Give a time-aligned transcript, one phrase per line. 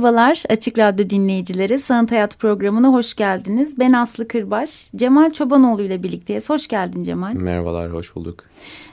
[0.00, 1.78] Merhabalar Açık Radyo dinleyicileri.
[1.78, 3.78] Sanat Hayat programına hoş geldiniz.
[3.78, 4.90] Ben Aslı Kırbaş.
[4.96, 6.50] Cemal Çobanoğlu ile birlikteyiz.
[6.50, 7.34] Hoş geldin Cemal.
[7.34, 8.44] Merhabalar, hoş bulduk.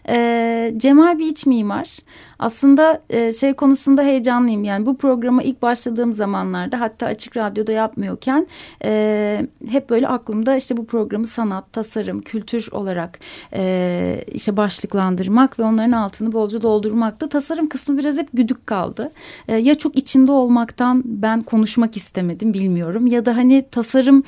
[0.10, 1.98] Ee, Cemal bir iç mimar.
[2.40, 4.64] Aslında e, şey konusunda heyecanlıyım.
[4.64, 8.48] Yani bu programa ilk başladığım zamanlarda hatta Açık Radyo'da yapmıyorken
[8.84, 13.20] e, hep böyle aklımda işte bu programı sanat, tasarım, kültür olarak
[13.54, 17.30] e, işte başlıklandırmak ve onların altını bolca doldurmakta.
[17.30, 19.12] Tasarım kısmı biraz hep güdük kaldı.
[19.48, 23.08] E, ya çok içinde olmaktan ben konuşmak istemedim bilmiyorum.
[23.08, 24.24] Ya da hani tasarım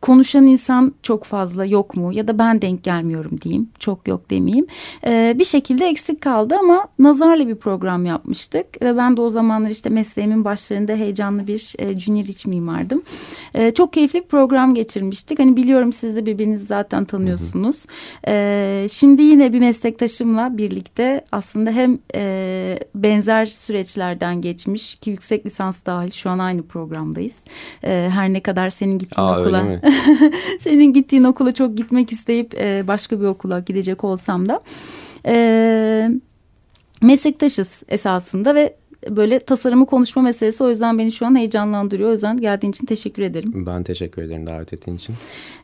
[0.00, 4.66] konuşan insan çok fazla yok mu ya da ben denk gelmiyorum diyeyim çok yok demeyeyim.
[5.06, 9.70] Ee, bir şekilde eksik kaldı ama nazarlı bir program yapmıştık ve ben de o zamanlar
[9.70, 13.02] işte mesleğimin başlarında heyecanlı bir e, junior iç mimardım.
[13.54, 15.38] Ee, çok keyifli bir program geçirmiştik.
[15.38, 17.86] Hani biliyorum siz de birbirinizi zaten tanıyorsunuz.
[18.28, 25.84] Ee, şimdi yine bir meslektaşımla birlikte aslında hem e, benzer süreçlerden geçmiş ki yüksek lisans
[25.86, 27.34] dahil şu an aynı programdayız.
[27.84, 29.80] Ee, her ne kadar senin gittiğin Aa, okula
[30.60, 34.62] Senin gittiğin okula çok gitmek isteyip e, başka bir okula gidecek olsam da.
[35.26, 36.10] E,
[37.02, 38.76] meslektaşız esasında ve
[39.08, 42.08] böyle tasarımı konuşma meselesi o yüzden beni şu an heyecanlandırıyor.
[42.08, 43.66] O yüzden geldiğin için teşekkür ederim.
[43.66, 45.14] Ben teşekkür ederim davet ettiğin için.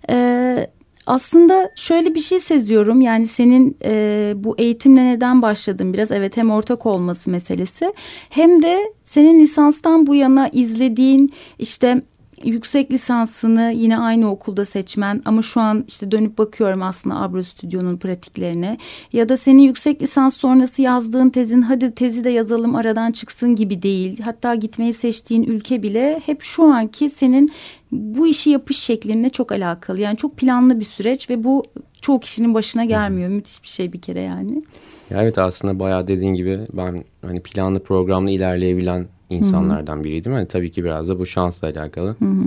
[0.09, 0.71] Evet
[1.07, 6.51] aslında şöyle bir şey seziyorum yani senin e, bu eğitimle neden başladın biraz evet hem
[6.51, 7.93] ortak olması meselesi
[8.31, 12.03] hem de senin lisanstan bu yana izlediğin işte
[12.45, 17.97] yüksek lisansını yine aynı okulda seçmen ama şu an işte dönüp bakıyorum aslında Abro Stüdyo'nun
[17.97, 18.79] pratiklerine
[19.13, 23.83] ya da senin yüksek lisans sonrası yazdığın tezin hadi tezi de yazalım aradan çıksın gibi
[23.83, 24.21] değil.
[24.21, 27.51] Hatta gitmeyi seçtiğin ülke bile hep şu anki senin
[27.93, 30.01] bu işi yapış şeklinle çok alakalı.
[30.01, 31.65] Yani çok planlı bir süreç ve bu
[32.01, 33.29] çoğu kişinin başına gelmiyor.
[33.29, 34.65] Müthiş bir şey bir kere yani.
[35.11, 40.33] Ya evet aslında bayağı dediğin gibi ben hani planlı programlı ilerleyebilen insanlardan biriydim.
[40.33, 42.09] Yani tabii ki biraz da bu şansla alakalı.
[42.19, 42.45] Hı hı.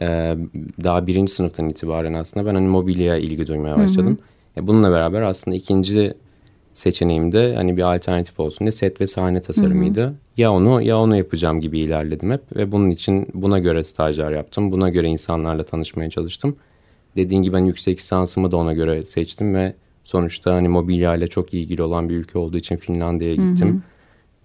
[0.00, 0.36] Ee,
[0.84, 4.18] daha birinci sınıftan itibaren aslında ben hani mobilyaya ilgi duymaya başladım.
[4.54, 4.66] Hı hı.
[4.66, 6.14] bununla beraber aslında ikinci
[6.72, 10.02] seçeneğimde hani bir alternatif olsun diye set ve sahne tasarımıydı.
[10.02, 10.14] Hı hı.
[10.36, 14.72] Ya onu ya onu yapacağım gibi ilerledim hep ve bunun için buna göre stajyer yaptım.
[14.72, 16.56] Buna göre insanlarla tanışmaya çalıştım.
[17.16, 21.54] Dediğin gibi ben yüksek lisansımı da ona göre seçtim ve sonuçta hani mobilya ile çok
[21.54, 23.68] ilgili olan bir ülke olduğu için Finlandiya'ya gittim.
[23.68, 23.80] Hı hı.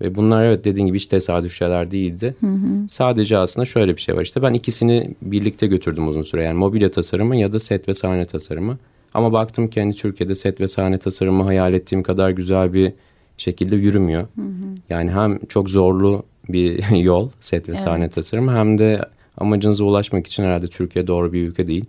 [0.03, 2.35] Ve bunlar evet dediğin gibi hiç tesadüf şeyler değildi.
[2.39, 2.87] Hı hı.
[2.89, 6.43] Sadece aslında şöyle bir şey var işte ben ikisini birlikte götürdüm uzun süre.
[6.43, 8.77] Yani mobilya tasarımı ya da set ve sahne tasarımı.
[9.13, 12.93] Ama baktım ki hani Türkiye'de set ve sahne tasarımı hayal ettiğim kadar güzel bir
[13.37, 14.21] şekilde yürümüyor.
[14.21, 14.75] Hı hı.
[14.89, 17.79] Yani hem çok zorlu bir yol set ve evet.
[17.79, 19.05] sahne tasarımı hem de
[19.37, 21.85] amacınıza ulaşmak için herhalde Türkiye doğru bir ülke değil.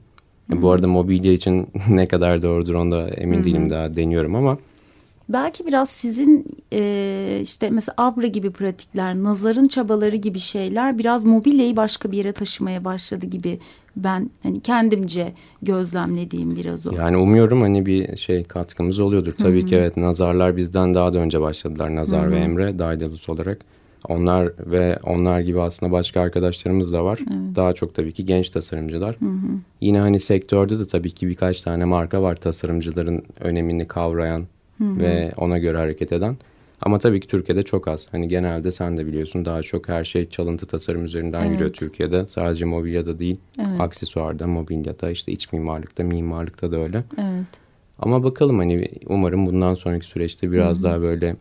[0.50, 0.62] Hı hı.
[0.62, 3.44] Bu arada mobilya için ne kadar doğrudur onda emin hı hı.
[3.44, 4.58] değilim daha deniyorum ama
[5.28, 11.76] belki biraz sizin e, işte mesela Abra gibi pratikler, nazarın çabaları gibi şeyler biraz mobilyayı
[11.76, 13.58] başka bir yere taşımaya başladı gibi
[13.96, 16.92] ben hani kendimce gözlemlediğim biraz o.
[16.92, 19.32] Yani umuyorum hani bir şey katkımız oluyordur.
[19.32, 19.68] Tabii Hı -hı.
[19.68, 21.94] ki evet nazarlar bizden daha da önce başladılar.
[21.94, 22.30] Nazar Hı -hı.
[22.30, 23.58] ve Emre Daedalus olarak.
[24.08, 27.18] Onlar ve onlar gibi aslında başka arkadaşlarımız da var.
[27.18, 27.56] Evet.
[27.56, 29.16] Daha çok tabii ki genç tasarımcılar.
[29.20, 29.48] Hı hı.
[29.80, 34.46] Yine hani sektörde de tabii ki birkaç tane marka var tasarımcıların önemini kavrayan
[34.78, 36.36] Hı ve ona göre hareket eden.
[36.82, 38.08] Ama tabii ki Türkiye'de çok az.
[38.12, 41.52] Hani genelde sen de biliyorsun daha çok her şey çalıntı tasarım üzerinden evet.
[41.52, 42.26] yürüyor Türkiye'de.
[42.26, 43.80] Sadece mobilyada değil, evet.
[43.80, 47.04] aksesuarda, mobilyada, işte iç mimarlıkta, mimarlıkta da öyle.
[47.18, 47.46] Evet.
[47.98, 50.84] Ama bakalım hani umarım bundan sonraki süreçte biraz Hı -hı.
[50.84, 51.36] daha böyle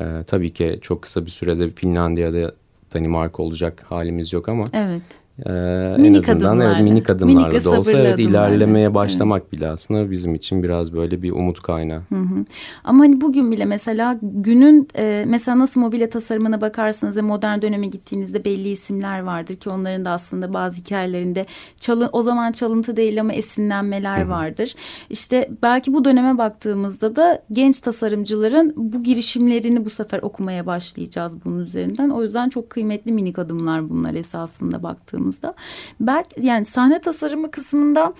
[0.00, 2.54] e, tabii ki çok kısa bir sürede Finlandiya'da
[2.94, 5.02] Danimarka olacak halimiz yok ama evet.
[5.44, 5.50] Ee,
[5.98, 9.52] en azından evet minik adımlarla minik da olsa evet ilerlemeye başlamak evet.
[9.52, 12.02] bile aslında bizim için biraz böyle bir umut kaynağı.
[12.08, 12.44] Hı hı.
[12.84, 17.86] Ama hani bugün bile mesela günün e, mesela nasıl mobilya tasarımına bakarsanız ve modern döneme
[17.86, 21.46] gittiğinizde belli isimler vardır ki onların da aslında bazı hikayelerinde
[21.80, 24.28] çalın, o zaman çalıntı değil ama esinlenmeler hı hı.
[24.28, 24.74] vardır.
[25.10, 31.58] İşte belki bu döneme baktığımızda da genç tasarımcıların bu girişimlerini bu sefer okumaya başlayacağız bunun
[31.58, 32.10] üzerinden.
[32.10, 35.54] O yüzden çok kıymetli minik adımlar bunlar esasında baktığımız baktığımızda
[36.00, 38.14] belki yani sahne tasarımı kısmında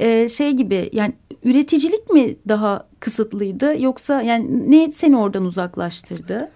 [0.00, 1.12] e, şey gibi yani
[1.44, 6.48] üreticilik mi daha kısıtlıydı yoksa yani ne seni oradan uzaklaştırdı?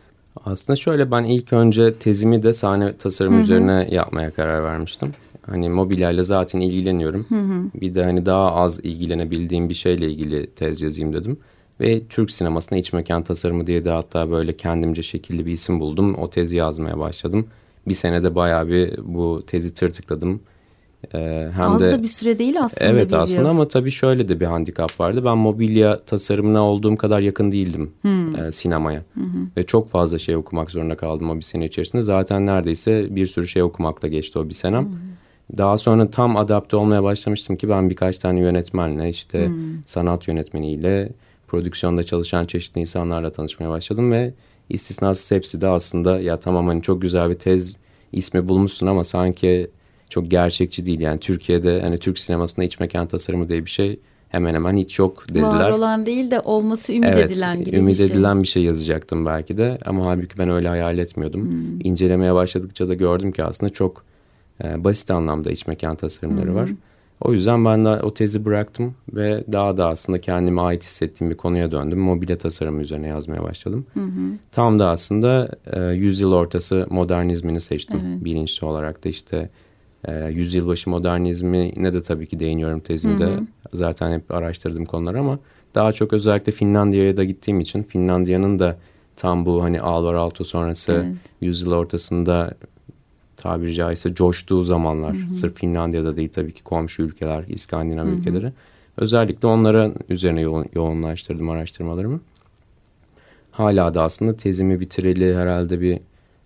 [0.45, 5.11] Aslında şöyle ben ilk önce tezimi de sahne tasarım üzerine yapmaya karar vermiştim.
[5.47, 7.27] Hani mobilyayla zaten ilgileniyorum.
[7.29, 7.81] Hı hı.
[7.81, 11.39] Bir de hani daha az ilgilenebildiğim bir şeyle ilgili tez yazayım dedim.
[11.81, 16.15] Ve Türk sinemasına iç mekan tasarımı diye de hatta böyle kendimce şekilli bir isim buldum.
[16.15, 17.47] O tezi yazmaya başladım.
[17.89, 20.41] Bir senede bayağı bir bu tezi tırtıkladım.
[21.15, 22.91] Ee, hem Az de, da bir süre değil aslında.
[22.91, 23.49] Evet aslında yıl.
[23.49, 25.25] ama tabii şöyle de bir handikap vardı.
[25.25, 28.37] Ben mobilya tasarımına olduğum kadar yakın değildim hmm.
[28.37, 29.03] e, sinemaya.
[29.15, 29.25] Hmm.
[29.57, 32.03] Ve çok fazla şey okumak zorunda kaldım o bir sene içerisinde.
[32.03, 34.85] Zaten neredeyse bir sürü şey okumakla geçti o bir senem.
[34.85, 34.93] Hmm.
[35.59, 39.55] Daha sonra tam adapte olmaya başlamıştım ki ben birkaç tane yönetmenle işte hmm.
[39.87, 41.09] sanat yönetmeniyle
[41.49, 44.35] prodüksiyonda çalışan çeşitli insanlarla tanışmaya başladım ve
[44.73, 47.77] istisnasız hepsi de aslında ya tamam hani çok güzel bir tez
[48.13, 49.71] ismi bulmuşsun ama sanki
[50.09, 51.01] çok gerçekçi değil.
[51.01, 55.29] Yani Türkiye'de hani Türk sinemasında iç mekan tasarımı diye bir şey hemen hemen hiç yok
[55.29, 55.43] dediler.
[55.43, 58.07] Var olan değil de olması ümit evet, edilen gibi ümit bir şey.
[58.07, 61.51] edilen bir şey yazacaktım belki de ama halbuki ben öyle hayal etmiyordum.
[61.51, 61.81] Hmm.
[61.81, 64.05] İncelemeye başladıkça da gördüm ki aslında çok
[64.65, 66.57] e, basit anlamda iç mekan tasarımları hmm.
[66.57, 66.71] var.
[67.25, 71.37] O yüzden ben de o tezi bıraktım ve daha da aslında kendime ait hissettiğim bir
[71.37, 71.99] konuya döndüm.
[71.99, 73.87] Mobilya tasarımı üzerine yazmaya başladım.
[73.95, 74.01] Hı
[74.51, 78.25] Tam da aslında e, yüzyıl ortası modernizmini seçtim evet.
[78.25, 79.51] bilinçli olarak da işte
[80.05, 83.25] e, yüzyılbaşı modernizmine de tabii ki değiniyorum tezimde.
[83.25, 83.47] Hı hı.
[83.73, 85.39] Zaten hep araştırdığım konular ama
[85.75, 88.77] daha çok özellikle Finlandiya'ya da gittiğim için Finlandiya'nın da
[89.17, 91.17] tam bu hani Alvar Aalto sonrası evet.
[91.41, 92.55] yüzyıl ortasında
[93.43, 95.17] tabiri caizse coştuğu zamanlar.
[95.17, 95.35] Hı hı.
[95.35, 98.15] Sırf Finlandiya'da değil tabii ki komşu ülkeler, İskandinav hı hı.
[98.15, 98.53] ülkeleri.
[98.97, 102.21] Özellikle onlara üzerine yo yoğunlaştırdım araştırmalarımı.
[103.51, 106.01] Hala da aslında tezimi bitireli herhalde bir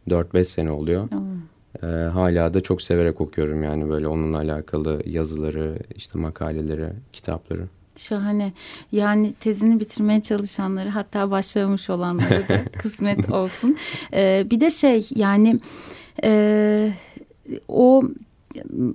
[0.08, 1.08] 4-5 sene oluyor.
[1.10, 1.86] Hı.
[1.86, 7.66] E, hala da çok severek okuyorum yani böyle onunla alakalı yazıları, işte makaleleri, kitapları.
[7.96, 8.52] Şahane.
[8.92, 13.76] Yani tezini bitirmeye çalışanları hatta başlamış olanları da kısmet olsun.
[14.12, 15.60] Ee, bir de şey yani
[16.24, 16.92] e,
[17.68, 18.02] o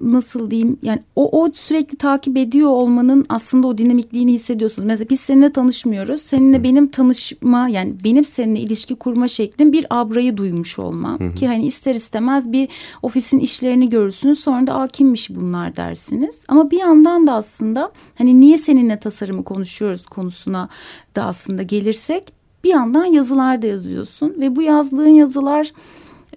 [0.01, 4.87] nasıl diyeyim yani o, o sürekli takip ediyor olmanın aslında o dinamikliğini hissediyorsunuz.
[4.87, 6.21] Mesela biz seninle tanışmıyoruz.
[6.21, 11.19] Seninle benim tanışma yani benim seninle ilişki kurma şeklim bir abrayı duymuş olmam.
[11.19, 11.35] Hı hı.
[11.35, 12.69] Ki hani ister istemez bir
[13.01, 14.39] ofisin işlerini görürsünüz.
[14.39, 16.43] Sonra da Aa, kimmiş bunlar dersiniz.
[16.47, 20.69] Ama bir yandan da aslında hani niye seninle tasarımı konuşuyoruz konusuna
[21.15, 22.33] da aslında gelirsek
[22.63, 24.35] bir yandan yazılar da yazıyorsun.
[24.39, 25.71] Ve bu yazdığın yazılar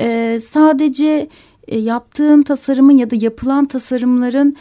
[0.00, 1.28] e, sadece
[1.68, 4.56] e, yaptığın tasarımın ya da yapılan tasarımların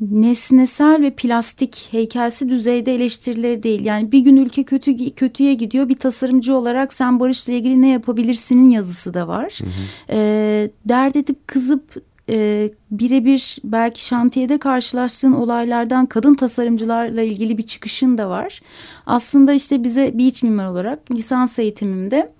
[0.00, 3.84] nesnesel ve plastik heykelsi düzeyde eleştirileri değil.
[3.84, 8.70] Yani bir gün ülke kötü kötüye gidiyor bir tasarımcı olarak sen barışla ilgili ne yapabilirsinin
[8.70, 9.58] yazısı da var.
[9.58, 9.70] Hı hı.
[10.10, 18.18] E, dert edip kızıp e, birebir belki şantiyede karşılaştığın olaylardan kadın tasarımcılarla ilgili bir çıkışın
[18.18, 18.60] da var.
[19.06, 22.32] Aslında işte bize bir iç mimar olarak lisans eğitimimde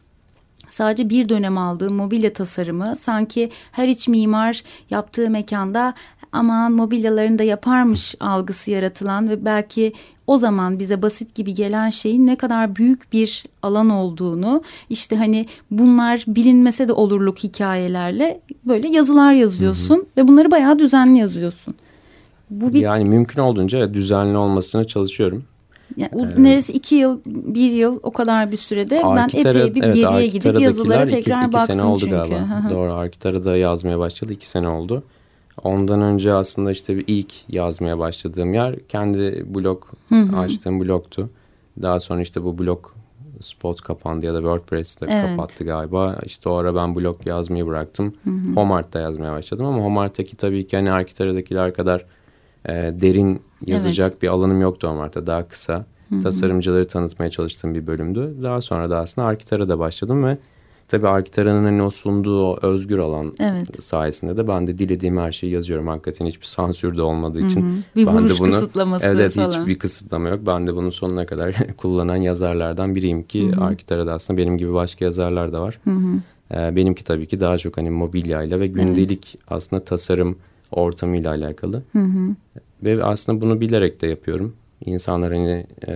[0.70, 5.94] sadece bir dönem aldığım mobilya tasarımı sanki her iç mimar yaptığı mekanda
[6.32, 9.92] aman mobilyalarını da yaparmış algısı yaratılan ve belki
[10.26, 15.46] o zaman bize basit gibi gelen şeyin ne kadar büyük bir alan olduğunu işte hani
[15.70, 20.06] bunlar bilinmese de olurluk hikayelerle böyle yazılar yazıyorsun hı hı.
[20.16, 21.74] ve bunları bayağı düzenli yazıyorsun.
[22.50, 22.80] Bu bir...
[22.80, 25.44] Yani mümkün olduğunca düzenli olmasına çalışıyorum.
[25.96, 26.38] Yani evet.
[26.38, 30.26] neredeyse iki yıl, bir yıl o kadar bir sürede Arkitara, ben epey bir evet, geriye
[30.26, 32.12] gidip yazılara tekrar iki, iki baktım sene oldu çünkü.
[32.12, 32.70] Galiba.
[32.70, 35.02] Doğru Arkitara'da yazmaya başladı iki sene oldu.
[35.64, 39.84] Ondan önce aslında işte bir ilk yazmaya başladığım yer kendi blog
[40.36, 41.30] açtığım blogtu.
[41.82, 42.86] Daha sonra işte bu blog
[43.40, 45.26] Spot kapandı ya da WordPress'te evet.
[45.26, 46.18] kapattı galiba.
[46.24, 48.14] İşte o ara ben blog yazmayı bıraktım.
[48.24, 48.54] Hı hı.
[48.54, 52.04] Homart'ta yazmaya başladım ama Homart'taki tabii ki hani Arkitara'dakiler kadar
[52.68, 54.22] e, derin yazacak evet.
[54.22, 55.26] bir alanım yoktu Homart'ta.
[55.26, 55.86] Daha kısa.
[56.08, 56.20] Hı-hı.
[56.20, 58.34] Tasarımcıları tanıtmaya çalıştığım bir bölümdü.
[58.42, 60.38] Daha sonra da aslında Arkitar'a başladım ve
[60.88, 63.84] tabii Arkitar'ın hani o sunduğu o özgür alan evet.
[63.84, 65.86] sayesinde de ben de dilediğim her şeyi yazıyorum.
[65.86, 67.62] Hakikaten hiçbir sansür de olmadığı için.
[67.62, 67.82] Hı-hı.
[67.96, 69.50] Bir ben vuruş de bunu, kısıtlaması evet, falan.
[69.50, 70.40] hiçbir kısıtlama yok.
[70.46, 73.64] Ben de bunun sonuna kadar kullanan yazarlardan biriyim ki Hı-hı.
[73.64, 75.80] Arkitar'da aslında benim gibi başka yazarlar da var.
[76.50, 79.44] Ee, benimki tabii ki daha çok hani mobilyayla ve gündelik evet.
[79.48, 80.36] aslında tasarım
[80.72, 81.82] ortamıyla alakalı.
[81.92, 82.36] Hı hı.
[82.82, 84.54] Ve aslında bunu bilerek de yapıyorum.
[84.84, 85.94] İnsanlar hani e,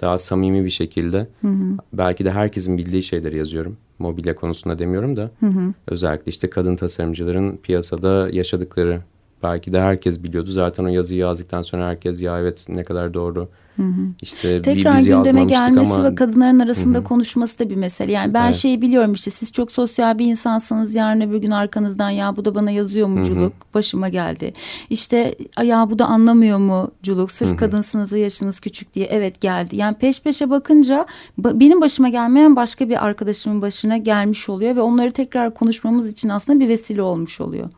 [0.00, 1.76] daha samimi bir şekilde hı hı.
[1.92, 3.76] belki de herkesin bildiği şeyleri yazıyorum.
[3.98, 5.74] Mobilya konusunda demiyorum da hı hı.
[5.86, 9.00] özellikle işte kadın tasarımcıların piyasada yaşadıkları
[9.42, 10.50] belki de herkes biliyordu.
[10.50, 13.48] Zaten o yazıyı yazdıktan sonra herkes ya evet ne kadar doğru.
[13.78, 14.02] Hı hı.
[14.22, 16.04] İşte Tekrar biz gündeme gelmesi ama...
[16.04, 17.04] ve kadınların arasında hı hı.
[17.04, 18.12] konuşması da bir mesele.
[18.12, 18.54] Yani ben evet.
[18.54, 20.94] şeyi biliyorum işte siz çok sosyal bir insansınız.
[20.94, 23.74] Yarın öbür gün arkanızdan ya bu da bana yazıyor muculuk hı hı.
[23.74, 24.52] başıma geldi.
[24.90, 27.56] İşte ya bu da anlamıyor muculuk sırf hı hı.
[27.56, 29.76] kadınsınız yaşınız küçük diye evet geldi.
[29.76, 31.06] Yani peş peşe bakınca
[31.38, 36.60] benim başıma gelmeyen başka bir arkadaşımın başına gelmiş oluyor ve onları tekrar konuşmamız için aslında
[36.60, 37.70] bir vesile olmuş oluyor.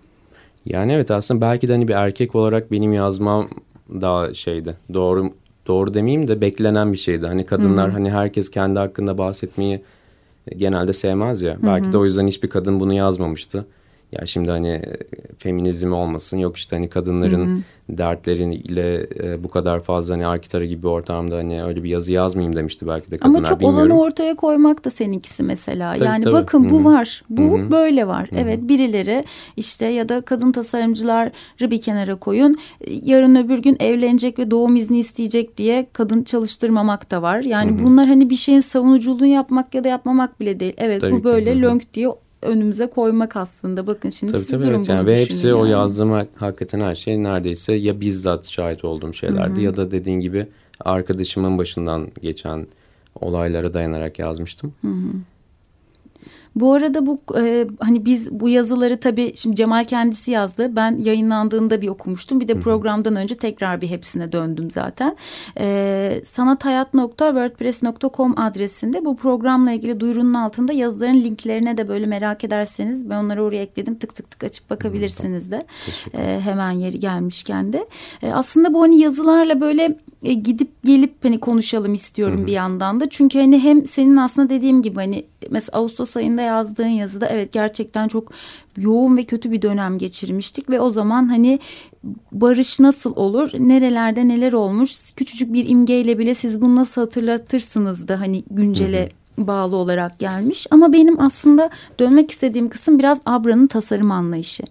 [0.67, 3.49] Yani evet aslında belki de hani bir erkek olarak benim yazmam
[3.91, 4.77] daha şeydi.
[4.95, 5.33] Doğru
[5.67, 7.27] doğru demeyeyim de beklenen bir şeydi.
[7.27, 7.93] Hani kadınlar Hı-hı.
[7.93, 9.83] hani herkes kendi hakkında bahsetmeyi
[10.57, 11.55] genelde sevmez ya.
[11.55, 11.63] Hı-hı.
[11.63, 13.67] Belki de o yüzden hiçbir kadın bunu yazmamıştı.
[14.13, 14.97] Ya şimdi hani e,
[15.39, 17.99] feminizm olmasın yok işte hani kadınların hı hı.
[17.99, 22.57] dertleriyle e, bu kadar fazla hani Arkitara gibi bir ortamda hani öyle bir yazı yazmayayım
[22.57, 23.39] demişti belki de kadınlar.
[23.39, 23.91] Ama çok bilmiyorum.
[23.91, 25.95] olanı ortaya koymak da seninkisi mesela.
[25.95, 26.35] Tabii, yani tabii.
[26.35, 26.71] bakın hı -hı.
[26.71, 27.71] bu var bu hı hı.
[27.71, 28.31] böyle var.
[28.31, 28.41] Hı -hı.
[28.41, 29.25] Evet birileri
[29.57, 32.59] işte ya da kadın tasarımcıları bir kenara koyun.
[33.03, 37.43] Yarın öbür gün evlenecek ve doğum izni isteyecek diye kadın çalıştırmamak da var.
[37.43, 37.85] Yani hı hı.
[37.85, 40.75] bunlar hani bir şeyin savunuculuğunu yapmak ya da yapmamak bile değil.
[40.79, 41.63] Evet tabii bu böyle ki.
[41.63, 42.09] lönk diye
[42.43, 43.87] önümüze koymak aslında.
[43.87, 44.89] Bakın şimdi tabii, siz tabii, durun evet.
[44.89, 45.07] yani.
[45.07, 45.57] Ve hepsi yani.
[45.57, 49.65] o yazdığım hakikaten her şey neredeyse ya bizzat şahit olduğum şeylerdi Hı -hı.
[49.65, 50.47] ya da dediğin gibi
[50.81, 52.67] arkadaşımın başından geçen
[53.21, 54.75] olaylara dayanarak yazmıştım.
[54.81, 55.13] Hı hı.
[56.55, 60.77] Bu arada bu e, hani biz bu yazıları tabii şimdi Cemal kendisi yazdı.
[60.77, 62.41] Ben yayınlandığında bir okumuştum.
[62.41, 65.17] Bir de programdan önce tekrar bir hepsine döndüm zaten.
[65.59, 73.17] E, sanathayat.wordpress.com adresinde bu programla ilgili duyurunun altında yazıların linklerine de böyle merak ederseniz ben
[73.17, 73.99] onları oraya ekledim.
[73.99, 75.67] Tık tık tık açıp bakabilirsiniz de.
[76.15, 77.89] E, hemen yeri gelmişken de.
[78.23, 82.47] E, aslında bu hani yazılarla böyle e, gidip gelip hani konuşalım istiyorum Hı -hı.
[82.47, 83.09] bir yandan da.
[83.09, 88.09] Çünkü hani hem senin aslında dediğim gibi hani mesela Ağustos ayında yazdığın yazıda evet gerçekten
[88.09, 88.33] çok
[88.77, 91.59] yoğun ve kötü bir dönem geçirmiştik ve o zaman hani
[92.33, 98.21] barış nasıl olur nerelerde neler olmuş küçücük bir imgeyle bile siz bunu nasıl hatırlatırsınız da
[98.21, 100.67] hani güncele Hı -hı bağlı olarak gelmiş.
[100.71, 104.63] Ama benim aslında dönmek istediğim kısım biraz Abra'nın tasarım anlayışı.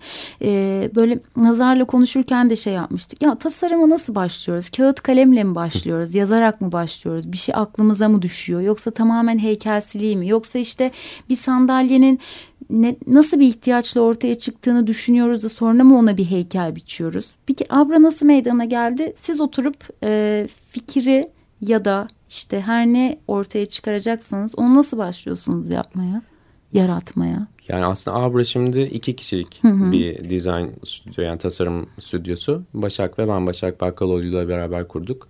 [0.42, 3.22] Ee, böyle Nazar'la konuşurken de şey yapmıştık.
[3.22, 4.70] Ya tasarıma nasıl başlıyoruz?
[4.70, 6.16] Kağıt kalemle mi başlıyoruz?
[6.16, 7.32] Yazarak mı başlıyoruz?
[7.32, 8.62] Bir şey aklımıza mı düşüyor?
[8.62, 10.28] Yoksa tamamen heykelsiliği mi?
[10.28, 10.92] Yoksa işte
[11.30, 12.20] bir sandalyenin
[12.70, 17.25] ne, nasıl bir ihtiyaçla ortaya çıktığını düşünüyoruz da sonra mı ona bir heykel biçiyoruz?
[17.46, 19.13] Peki Abra nasıl meydana geldi?
[19.16, 26.22] Siz oturup e, fikri ya da işte her ne ortaya çıkaracaksanız onu nasıl başlıyorsunuz yapmaya,
[26.74, 27.48] yaratmaya?
[27.68, 29.92] Yani aslında Abra şimdi iki kişilik hı hı.
[29.92, 32.63] bir dizayn stüdyo yani tasarım stüdyosu.
[32.74, 35.28] Başak ve ben Başak Bakkaloğlu ile beraber kurduk.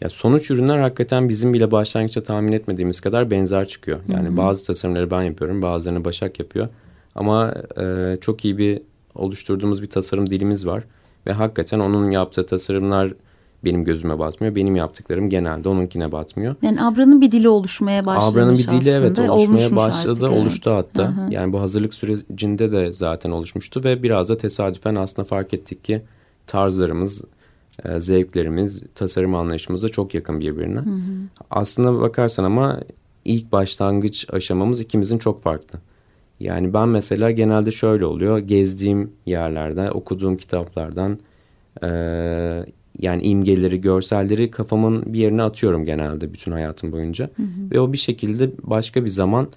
[0.00, 4.00] Ya sonuç ürünler hakikaten bizim bile başlangıçta tahmin etmediğimiz kadar benzer çıkıyor.
[4.08, 4.36] Yani hı hı.
[4.36, 6.68] bazı tasarımları ben yapıyorum, bazılarını Başak yapıyor.
[7.14, 8.82] Ama e, çok iyi bir
[9.14, 10.84] oluşturduğumuz bir tasarım dilimiz var.
[11.26, 13.12] Ve hakikaten onun yaptığı tasarımlar
[13.64, 14.54] benim gözüme batmıyor.
[14.54, 16.56] Benim yaptıklarım genelde onunkine batmıyor.
[16.62, 20.24] Yani Abra'nın bir dili oluşmaya başlamış Abra'nın bir dili evet oluşmaya başladı.
[20.24, 20.86] Artık, oluştu evet.
[20.86, 21.08] hatta.
[21.08, 25.84] Hı Yani bu hazırlık sürecinde de zaten oluşmuştu ve biraz da tesadüfen aslında fark ettik
[25.84, 26.02] ki
[26.46, 27.24] tarzlarımız,
[27.84, 30.80] e, zevklerimiz, tasarım anlayışımız da çok yakın birbirine.
[30.80, 31.00] Hı hı.
[31.50, 32.80] Aslında bakarsan ama
[33.24, 35.78] ilk başlangıç aşamamız ikimizin çok farklı.
[36.40, 38.38] Yani ben mesela genelde şöyle oluyor.
[38.38, 41.18] Gezdiğim yerlerde, okuduğum kitaplardan
[41.82, 41.88] e,
[42.98, 47.30] yani imgeleri, görselleri kafamın bir yerine atıyorum genelde bütün hayatım boyunca.
[47.36, 47.70] Hı hı.
[47.72, 49.48] Ve o bir şekilde başka bir zaman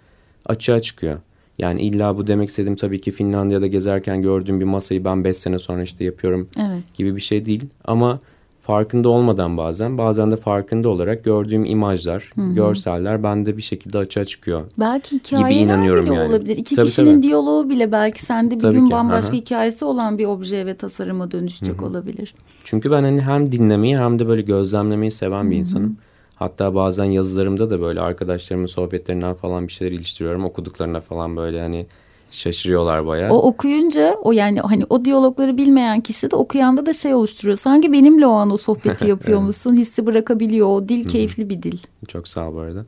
[0.45, 1.19] açığa çıkıyor.
[1.59, 5.59] Yani illa bu demek istediğim tabii ki Finlandiya'da gezerken gördüğüm bir masayı ben beş sene
[5.59, 6.83] sonra işte yapıyorum evet.
[6.93, 7.63] gibi bir şey değil.
[7.85, 8.19] Ama
[8.67, 12.53] farkında olmadan bazen bazen de farkında olarak gördüğüm imajlar, Hı-hı.
[12.53, 14.63] görseller bende bir şekilde açığa çıkıyor.
[14.79, 16.29] Belki hikayeler gibi inanıyorum bile yani.
[16.29, 16.57] olabilir.
[16.57, 17.23] İki tabii, kişinin tabii.
[17.23, 18.91] diyaloğu bile belki sende bir tabii gün ki.
[18.91, 19.37] bambaşka Aha.
[19.37, 21.85] hikayesi olan bir obje ve tasarıma dönüşecek Hı-hı.
[21.85, 22.33] olabilir.
[22.63, 25.51] Çünkü ben hani hem dinlemeyi hem de böyle gözlemlemeyi seven Hı-hı.
[25.51, 25.97] bir insanım.
[26.35, 30.45] Hatta bazen yazılarımda da böyle arkadaşlarımın sohbetlerinden falan bir şeyler iliştiriyorum.
[30.45, 31.85] Okuduklarına falan böyle hani
[32.31, 33.31] Şaşırıyorlar bayağı.
[33.31, 37.57] O okuyunca o yani hani o diyalogları bilmeyen kişi de okuyanda da şey oluşturuyor.
[37.57, 39.73] Sanki benimle o an o sohbeti yapıyor musun?
[39.73, 40.67] Hissi bırakabiliyor.
[40.67, 41.79] O dil keyifli bir dil.
[42.07, 42.85] Çok sağ ol bu arada.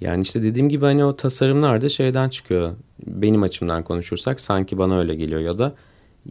[0.00, 2.72] Yani işte dediğim gibi hani o tasarımlar da şeyden çıkıyor.
[3.06, 5.74] Benim açımdan konuşursak sanki bana öyle geliyor ya da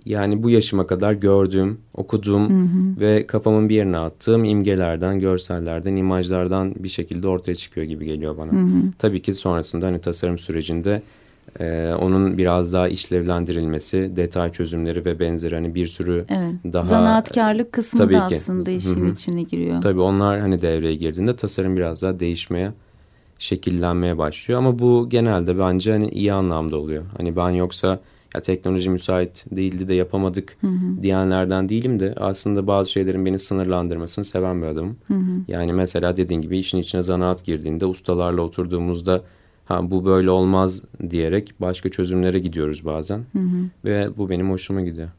[0.06, 3.00] yani bu yaşıma kadar gördüğüm, okuduğum hı hı.
[3.00, 8.52] ve kafamın bir yerine attığım imgelerden, görsellerden, imajlardan bir şekilde ortaya çıkıyor gibi geliyor bana.
[8.52, 8.82] Hı hı.
[9.00, 11.02] Tabii ki sonrasında hani tasarım sürecinde
[11.60, 16.74] ee, onun biraz daha işlevlendirilmesi, detay çözümleri ve benzeri hani bir sürü evet.
[16.74, 16.84] daha...
[16.84, 18.36] Zanaatkarlık kısmı tabii da ki.
[18.36, 19.14] aslında işin Hı-hı.
[19.14, 19.82] içine giriyor.
[19.82, 22.72] Tabii onlar hani devreye girdiğinde tasarım biraz daha değişmeye,
[23.40, 24.60] şekillenmeye başlıyor.
[24.60, 27.04] Ama bu genelde bence hani iyi anlamda oluyor.
[27.18, 28.00] Hani ben yoksa
[28.36, 31.04] ya teknoloji müsait değildi de yapamadık hı hı.
[31.04, 34.98] diyenlerden değilim de aslında bazı şeylerin beni sınırlandırmasını seven bir adamım.
[35.08, 35.32] Hı hı.
[35.48, 39.22] Yani mesela dediğin gibi işin içine zanaat girdiğinde ustalarla oturduğumuzda
[39.70, 43.18] ha bu böyle olmaz diyerek başka çözümlere gidiyoruz bazen.
[43.18, 43.70] Hı hı.
[43.86, 45.10] Ve bu benim hoşuma gidiyor.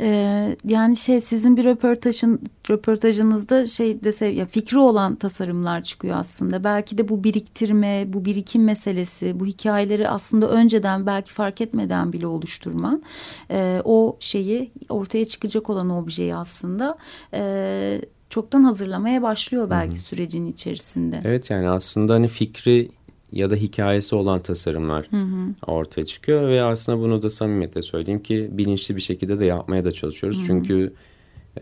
[0.00, 6.64] Ee, yani şey sizin bir röportajın röportajınızda şey dese ya fikri olan tasarımlar çıkıyor aslında.
[6.64, 12.26] Belki de bu biriktirme, bu birikim meselesi, bu hikayeleri aslında önceden belki fark etmeden bile
[12.26, 13.02] oluşturman
[13.50, 16.98] e, o şeyi ortaya çıkacak olan objeyi aslında
[17.34, 20.02] e, çoktan hazırlamaya başlıyor belki Hı-hı.
[20.02, 21.20] sürecin içerisinde.
[21.24, 22.88] Evet yani aslında hani fikri
[23.32, 25.72] ya da hikayesi olan tasarımlar hı hı.
[25.72, 29.92] ortaya çıkıyor ve aslında bunu da samimiyetle söyleyeyim ki bilinçli bir şekilde de yapmaya da
[29.92, 30.38] çalışıyoruz.
[30.38, 30.46] Hı hı.
[30.46, 30.92] Çünkü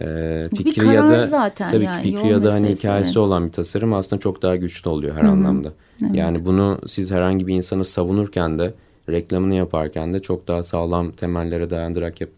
[0.00, 3.16] e, fikri ya da zaten tabii yani, ki fikri ya da hani hikayesi evet.
[3.16, 5.30] olan bir tasarım aslında çok daha güçlü oluyor her hı hı.
[5.30, 5.72] anlamda.
[6.02, 6.14] Evet.
[6.14, 8.74] Yani bunu siz herhangi bir insanı savunurken de
[9.08, 12.30] reklamını yaparken de çok daha sağlam temellere dayandırarak yap,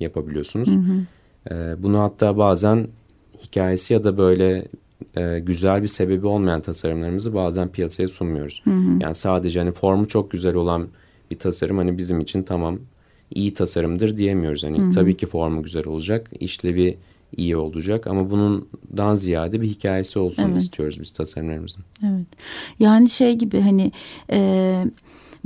[0.00, 0.68] yapabiliyorsunuz.
[0.68, 1.54] Hı hı.
[1.54, 2.88] E, bunu hatta bazen
[3.42, 4.64] hikayesi ya da böyle
[5.16, 8.60] e, güzel bir sebebi olmayan tasarımlarımızı bazen piyasaya sunmuyoruz.
[8.64, 8.98] Hı hı.
[9.00, 10.88] Yani sadece hani formu çok güzel olan
[11.30, 12.78] bir tasarım hani bizim için tamam
[13.34, 14.64] iyi tasarımdır diyemiyoruz.
[14.64, 14.90] Hani hı hı.
[14.90, 16.98] tabii ki formu güzel olacak, işlevi
[17.36, 20.62] iyi olacak ama bundan ziyade bir hikayesi olsun evet.
[20.62, 21.84] istiyoruz biz tasarımlarımızın.
[22.02, 22.26] Evet.
[22.78, 23.92] Yani şey gibi hani
[24.30, 24.84] e,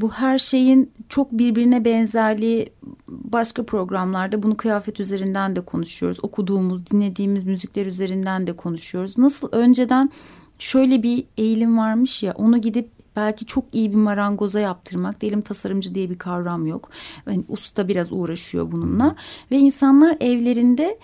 [0.01, 2.73] bu her şeyin çok birbirine benzerliği
[3.09, 6.19] başka programlarda bunu kıyafet üzerinden de konuşuyoruz.
[6.23, 9.19] Okuduğumuz, dinlediğimiz müzikler üzerinden de konuşuyoruz.
[9.19, 10.11] Nasıl önceden
[10.59, 15.21] şöyle bir eğilim varmış ya onu gidip belki çok iyi bir marangoza yaptırmak.
[15.21, 16.91] Diyelim tasarımcı diye bir kavram yok.
[17.27, 19.17] Yani usta biraz uğraşıyor bununla.
[19.51, 20.99] Ve insanlar evlerinde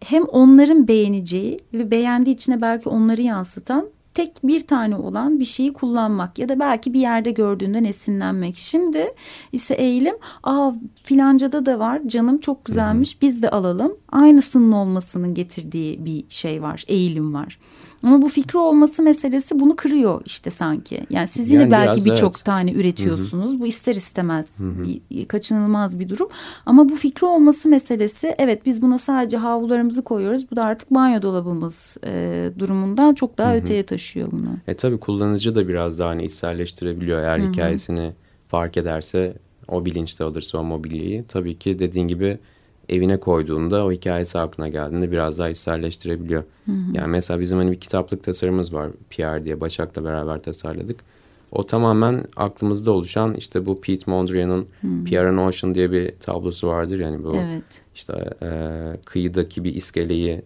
[0.00, 5.72] hem onların beğeneceği ve beğendiği içine belki onları yansıtan tek bir tane olan bir şeyi
[5.72, 8.56] kullanmak ya da belki bir yerde gördüğünden esinlenmek.
[8.56, 9.14] Şimdi
[9.52, 10.72] ise eğilim aa
[11.04, 13.96] filancada da var canım çok güzelmiş biz de alalım.
[14.08, 17.58] Aynısının olmasının getirdiği bir şey var eğilim var.
[18.02, 21.06] Ama bu fikri olması meselesi bunu kırıyor işte sanki.
[21.10, 22.44] Yani siz yine yani belki birçok evet.
[22.44, 23.52] tane üretiyorsunuz.
[23.52, 23.60] Hı-hı.
[23.60, 24.64] Bu ister istemez
[25.10, 26.28] bir kaçınılmaz bir durum.
[26.66, 30.50] Ama bu fikri olması meselesi evet biz buna sadece havlularımızı koyuyoruz.
[30.50, 33.58] Bu da artık banyo dolabımız e, durumundan çok daha Hı-hı.
[33.58, 34.48] öteye taşıyor bunu.
[34.68, 37.22] E tabii kullanıcı da biraz daha hani içselleştirebiliyor.
[37.22, 37.48] Eğer Hı-hı.
[37.48, 38.12] hikayesini
[38.48, 39.34] fark ederse
[39.68, 42.38] o bilinçte alırsa o mobilyayı tabii ki dediğin gibi
[42.88, 46.42] evine koyduğunda o hikayesi aklına geldiğinde biraz daha içselleştirebiliyor.
[46.64, 46.76] Hı hı.
[46.94, 51.00] Yani mesela bizim hani bir kitaplık tasarımımız var Pierre diye Başak'la beraber tasarladık.
[51.52, 54.66] O tamamen aklımızda oluşan işte bu Pete Mondrian'ın
[55.04, 56.98] Pierre and Ocean diye bir tablosu vardır.
[56.98, 57.82] Yani bu evet.
[57.94, 58.50] işte e,
[59.04, 60.42] kıyıdaki bir iskeleyi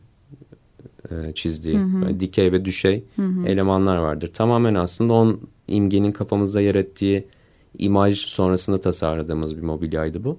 [1.11, 2.21] e, çizdiği hı.
[2.21, 3.47] dikey ve düşey hı.
[3.47, 4.31] elemanlar vardır.
[4.35, 7.27] Tamamen aslında onun imgenin kafamızda yer ettiği
[7.79, 10.39] imaj sonrasında tasarladığımız bir mobilyaydı bu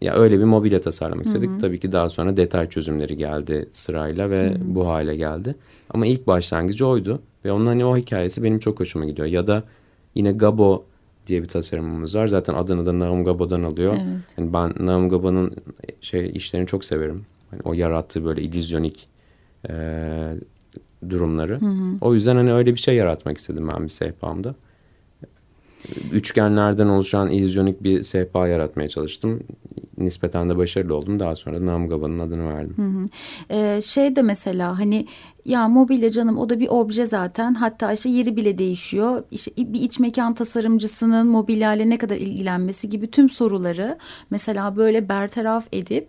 [0.00, 1.50] ya öyle bir mobilya tasarlamak istedik.
[1.50, 1.58] Hı hı.
[1.58, 4.58] Tabii ki daha sonra detay çözümleri geldi sırayla ve hı hı.
[4.62, 5.54] bu hale geldi.
[5.90, 9.28] Ama ilk başlangıcı oydu ve onun hani o hikayesi benim çok hoşuma gidiyor.
[9.28, 9.64] Ya da
[10.14, 10.84] yine Gabo
[11.26, 12.26] diye bir tasarımımız var.
[12.26, 13.92] Zaten adını da Naum Gabo'dan alıyor.
[13.92, 14.20] Evet.
[14.38, 15.52] Yani ben Naum Gabo'nun
[16.00, 17.26] şey işlerini çok severim.
[17.50, 19.08] Hani o yarattığı böyle illüzyonik
[19.68, 19.74] e,
[21.08, 21.60] durumları.
[21.60, 21.96] Hı hı.
[22.00, 24.54] O yüzden hani öyle bir şey yaratmak istedim ben bir sehpamda
[26.12, 29.40] üçgenlerden oluşan illüzyonik bir sehpa yaratmaya çalıştım.
[29.98, 31.20] Nispeten de başarılı oldum.
[31.20, 32.74] Daha sonra Namgaba'nın adını verdim.
[32.76, 33.06] Hı hı.
[33.50, 35.06] Ee, şey de mesela hani
[35.44, 37.54] ya mobilya canım o da bir obje zaten.
[37.54, 39.22] Hatta işte yeri bile değişiyor.
[39.30, 43.98] İşte bir iç mekan tasarımcısının mobilyayla ne kadar ilgilenmesi gibi tüm soruları
[44.30, 46.08] mesela böyle bertaraf edip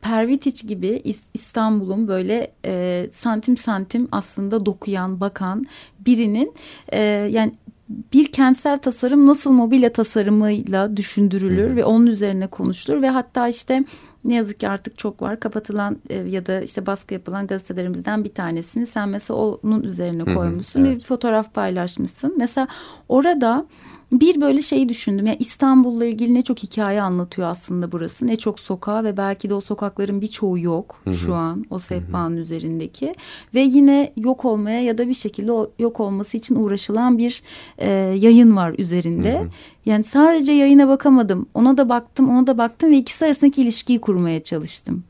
[0.00, 1.02] Pervitiç gibi
[1.34, 5.64] İstanbul'un böyle e, santim santim aslında dokuyan, bakan
[6.00, 6.54] birinin
[6.92, 7.00] e,
[7.32, 7.52] yani
[7.88, 13.84] bir kentsel tasarım nasıl mobilya tasarımıyla düşündürülür ve onun üzerine konuşulur ve hatta işte
[14.24, 18.34] ne yazık ki artık çok var kapatılan e, ya da işte baskı yapılan gazetelerimizden bir
[18.34, 20.98] tanesini sen mesela onun üzerine koymuşsun evet.
[20.98, 22.34] bir fotoğraf paylaşmışsın.
[22.36, 22.68] Mesela
[23.08, 23.66] orada
[24.12, 25.26] bir böyle şeyi düşündüm.
[25.26, 28.26] Yani İstanbul'la ilgili ne çok hikaye anlatıyor aslında burası.
[28.26, 31.14] Ne çok sokağı ve belki de o sokakların birçoğu yok Hı-hı.
[31.14, 32.40] şu an o sehpanın Hı-hı.
[32.40, 33.14] üzerindeki.
[33.54, 37.42] Ve yine yok olmaya ya da bir şekilde o yok olması için uğraşılan bir
[37.78, 39.38] e, yayın var üzerinde.
[39.38, 39.48] Hı-hı.
[39.86, 41.46] Yani sadece yayına bakamadım.
[41.54, 45.04] Ona da baktım, ona da baktım ve ikisi arasındaki ilişkiyi kurmaya çalıştım.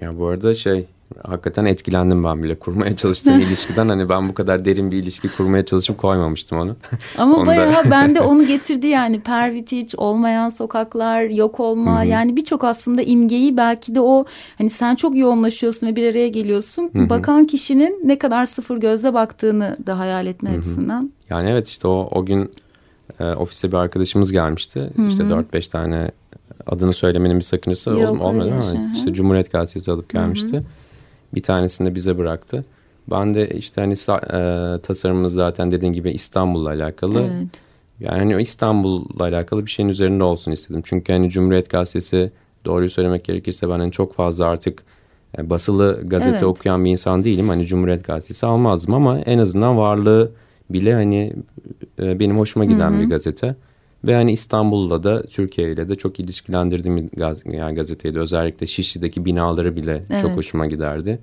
[0.00, 0.86] Ya bu arada şey
[1.24, 3.88] hakikaten etkilendim ben bile kurmaya çalıştığım ilişkiden.
[3.88, 6.76] Hani ben bu kadar derin bir ilişki kurmaya çalışıp koymamıştım onu.
[7.18, 7.90] Ama onu bayağı da...
[7.90, 12.04] ben de onu getirdi yani pervitiç, olmayan sokaklar, yok olma.
[12.04, 14.24] yani birçok aslında imgeyi belki de o
[14.58, 16.90] hani sen çok yoğunlaşıyorsun ve bir araya geliyorsun.
[16.94, 21.12] Bakan kişinin ne kadar sıfır gözle baktığını da hayal etme açısından.
[21.30, 22.50] Yani evet işte o, o gün
[23.20, 24.90] e, ofiste bir arkadaşımız gelmişti.
[24.96, 25.06] Hı-hı.
[25.06, 26.10] İşte 4-5 tane
[26.66, 30.64] adını söylemenin bir sakıncası Yok, olmadı ama şey, işte Cumhuriyet Gazetesi alıp gelmişti.
[31.34, 32.64] Bir tanesini de bize bıraktı.
[33.10, 37.20] Ben de işte hani e, tasarımımız zaten dediğin gibi İstanbul'la alakalı.
[37.20, 37.48] Evet.
[38.00, 40.82] Yani hani o İstanbul'la alakalı bir şeyin üzerinde olsun istedim.
[40.84, 42.30] Çünkü hani Cumhuriyet Gazetesi
[42.64, 44.82] doğruyu söylemek gerekirse ben hani çok fazla artık
[45.38, 46.42] e, basılı gazete Evet.
[46.42, 47.48] okuyan bir insan değilim.
[47.48, 50.30] Hani Cumhuriyet Gazetesi almazdım ama en azından varlığı
[50.70, 51.32] bile hani
[51.98, 53.56] e, benim hoşuma giden bir gazete.
[54.04, 58.18] Ve hani İstanbul'la da Türkiye ile de çok ilişkilendirdiğim gaz, yani gazeteydi.
[58.18, 60.20] Özellikle Şişli'deki binaları bile Evet.
[60.20, 61.18] çok hoşuma giderdi.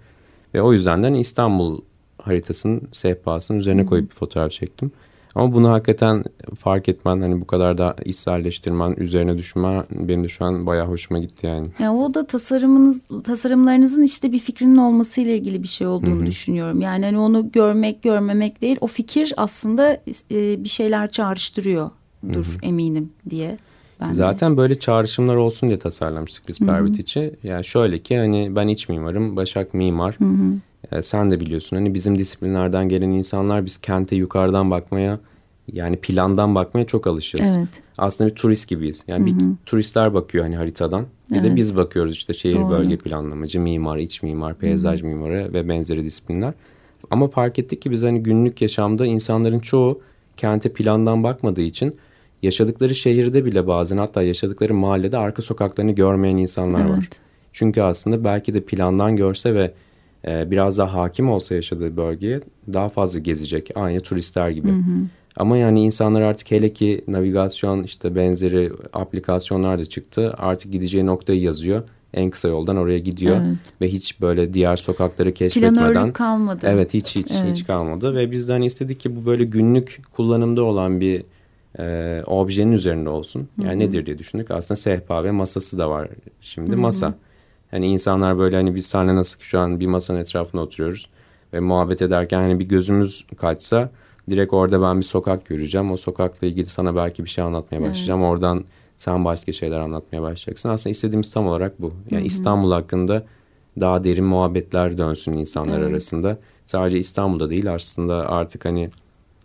[0.53, 1.81] Ve o yüzden de hani İstanbul
[2.17, 4.91] haritasının sehpasının üzerine koyup bir fotoğraf çektim.
[5.35, 6.23] Ama bunu hakikaten
[6.59, 11.19] fark etmen hani bu kadar da içselleştirmen, üzerine düşmen benim de şu an bayağı hoşuma
[11.19, 11.67] gitti yani.
[11.79, 16.81] Yani o da tasarımınız, tasarımlarınızın işte bir fikrinin olmasıyla ilgili bir şey olduğunu düşünüyorum.
[16.81, 18.77] Yani hani onu görmek, görmemek değil.
[18.81, 21.09] O fikir aslında e, bir şeyler
[22.23, 23.58] çağrıştırıyordur eminim diye.
[23.99, 24.13] Ben de.
[24.13, 27.34] Zaten böyle çağrışımlar olsun diye tasarlamıştık biz Pervit içi.
[27.43, 30.17] Yani şöyle ki hani ben iç mimarım, Başak mimar.
[30.91, 35.19] Ee, sen de biliyorsun hani bizim disiplinlerden gelen insanlar biz kente yukarıdan bakmaya
[35.73, 37.56] yani plandan bakmaya çok alışırız.
[37.58, 37.67] Evet.
[37.97, 39.04] Aslında bir turist gibiyiz.
[39.08, 41.06] Yani bir turistler bakıyor hani haritadan.
[41.32, 41.56] Bir de Evet.
[41.56, 42.69] biz bakıyoruz işte şehir Doğru.
[42.69, 46.54] bölge planlamacı, mimar, iç mimar, peyzaj mimarı ve benzeri disiplinler.
[47.12, 50.01] Ama fark ettik ki biz hani günlük yaşamda insanların çoğu
[50.38, 51.95] kente plandan bakmadığı için
[52.43, 56.98] yaşadıkları şehirde bile bazen hatta yaşadıkları mahallede arka sokaklarını görmeyen insanlar var.
[56.98, 57.19] Evet.
[57.54, 59.71] Çünkü aslında belki de plandan görse ve
[60.28, 62.41] e, biraz daha hakim olsa yaşadığı bölgeye
[62.74, 63.71] daha fazla gezecek.
[63.76, 64.74] Aynı turistler gibi.
[65.38, 70.34] Ama yani insanlar artık hele ki navigasyon işte benzeri aplikasyonlar da çıktı.
[70.38, 71.84] Artık gideceği noktayı yazıyor.
[72.15, 73.38] En kısa yoldan oraya gidiyor.
[73.45, 73.58] Evet.
[73.82, 75.75] Ve hiç böyle diğer sokakları keşfetmeden.
[75.75, 76.65] Planörlük kalmadı.
[76.69, 77.56] Evet hiç hiç Evet.
[77.56, 78.15] hiç kalmadı.
[78.15, 81.23] Ve biz de hani istedik ki bu böyle günlük kullanımda olan bir
[81.80, 83.47] e, objenin üzerinde olsun.
[83.63, 84.51] Yani nedir diye düşündük.
[84.51, 86.08] Aslında sehpa ve masası da var
[86.41, 86.75] şimdi.
[86.75, 87.13] Masa.
[87.71, 91.10] Hani insanlar böyle hani biz seninle nasıl ki şu an bir masanın etrafında oturuyoruz.
[91.54, 93.89] Ve muhabbet ederken hani bir gözümüz kaçsa
[94.30, 95.91] direkt orada ben bir sokak göreceğim.
[95.91, 98.23] O sokakla ilgili sana belki bir şey anlatmaya başlayacağım.
[98.23, 98.65] Oradan
[98.97, 100.69] sen başka şeyler anlatmaya başlayacaksın.
[100.69, 101.93] Aslında istediğimiz tam olarak bu.
[102.12, 103.25] Yani İstanbul hakkında
[103.81, 106.38] daha derin muhabbetler dönsün insanlar arasında.
[106.65, 108.89] Sadece İstanbul'da değil aslında artık hani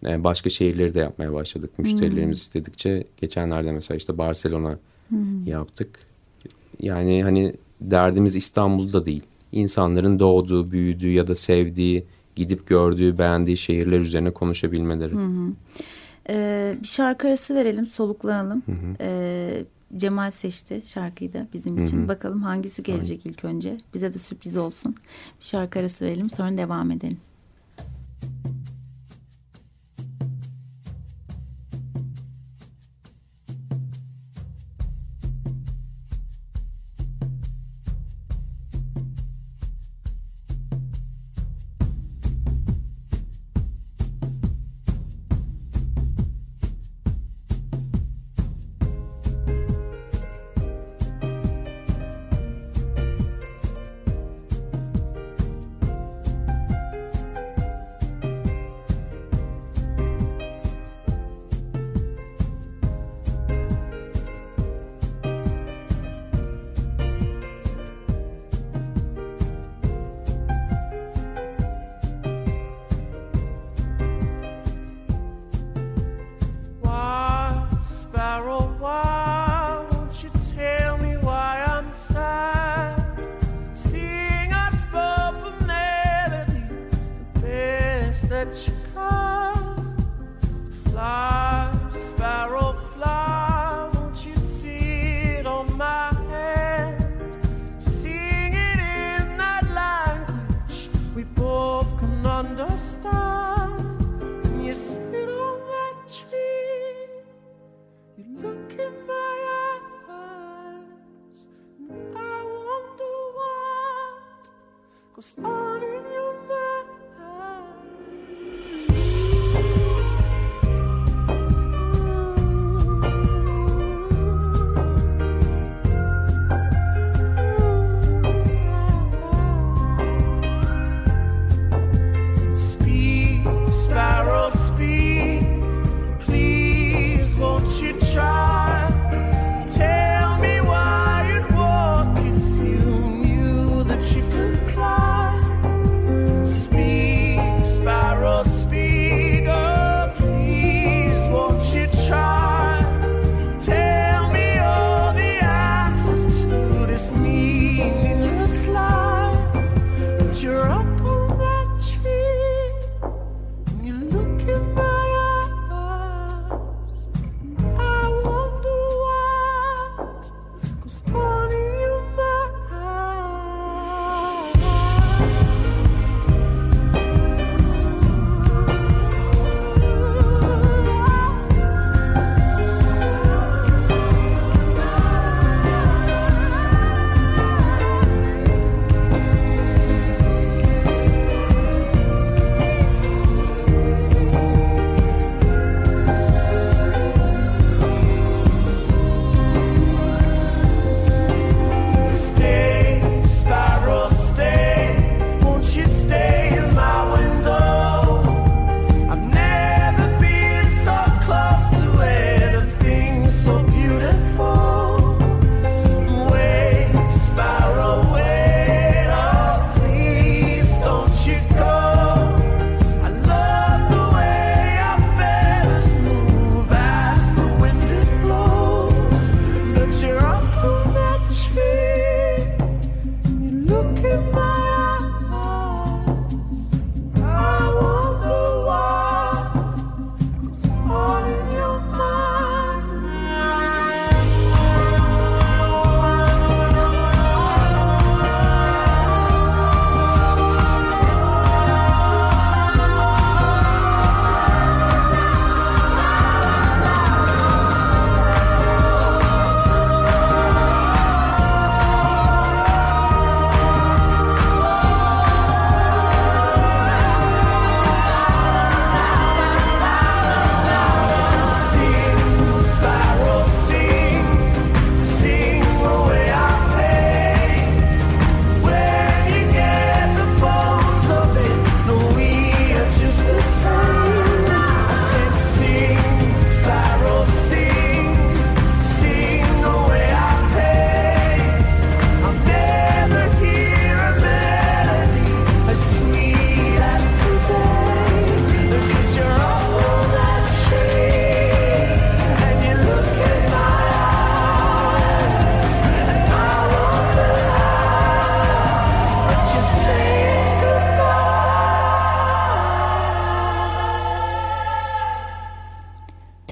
[0.07, 1.79] e, başka şehirleri de yapmaya başladık.
[1.79, 4.79] Müşterilerimiz istedikçe geçenlerde mesela işte Barcelona
[5.47, 5.89] yaptık.
[6.81, 9.23] Yani hani derdimiz İstanbul'da değil.
[9.53, 12.05] İnsanların doğduğu, büyüdüğü ya da sevdiği,
[12.37, 15.15] gidip gördüğü, beğendiği şehirler üzerine konuşabilmeleri.
[16.29, 18.63] Ee, bir şarkı arası verelim, soluklanalım.
[19.01, 19.65] Ee,
[19.97, 22.09] Cemal seçti şarkıyı da bizim için.
[22.09, 23.77] Bakalım hangisi gelecek ilk önce.
[23.95, 24.95] Bize de sürpriz olsun.
[25.41, 27.19] Bir şarkı arası verelim, sonra devam edelim.
[27.77, 28.60] Why,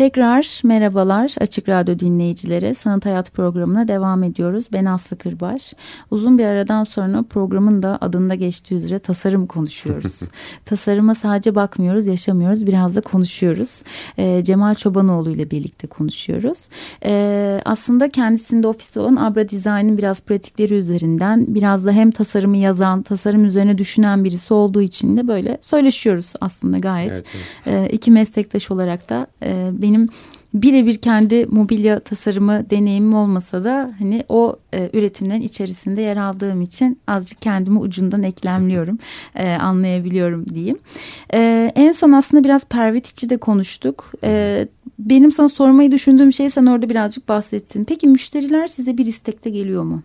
[0.08, 2.74] Tekrar merhabalar Açık Radyo dinleyicilere.
[2.74, 4.66] Sanat Hayat programına devam ediyoruz.
[4.72, 5.74] Ben Aslı Kırbaş.
[6.10, 10.20] Uzun bir aradan sonra programın da adında geçtiği üzere tasarım konuşuyoruz.
[10.64, 12.66] Tasarıma sadece bakmıyoruz, yaşamıyoruz.
[12.66, 13.82] Biraz da konuşuyoruz.
[14.18, 16.68] Ee, Cemal Çobanoğlu ile birlikte konuşuyoruz.
[17.04, 23.02] Ee, aslında kendisinde ofiste olan Abra Design'in biraz pratikleri üzerinden biraz da hem tasarımı yazan,
[23.02, 27.12] tasarım üzerine düşünen birisi olduğu için de böyle söyleşiyoruz aslında gayet.
[27.12, 27.30] Evet,
[27.66, 27.90] evet.
[27.90, 29.97] Ee, iki meslektaş olarak da e, benim
[30.54, 37.00] birebir kendi mobilya tasarımı deneyimim olmasa da hani o e, üretimlerin içerisinde yer aldığım için
[37.06, 38.98] azıcık kendimi ucundan eklemliyorum
[39.34, 40.78] e, anlayabiliyorum diyeyim.
[41.34, 44.12] E, en son aslında biraz Pervitiç'i de konuştuk.
[44.24, 44.66] E,
[44.98, 47.84] benim sana sormayı düşündüğüm şey sen orada birazcık bahsettin.
[47.84, 50.02] Peki müşteriler size bir istekte geliyor mu?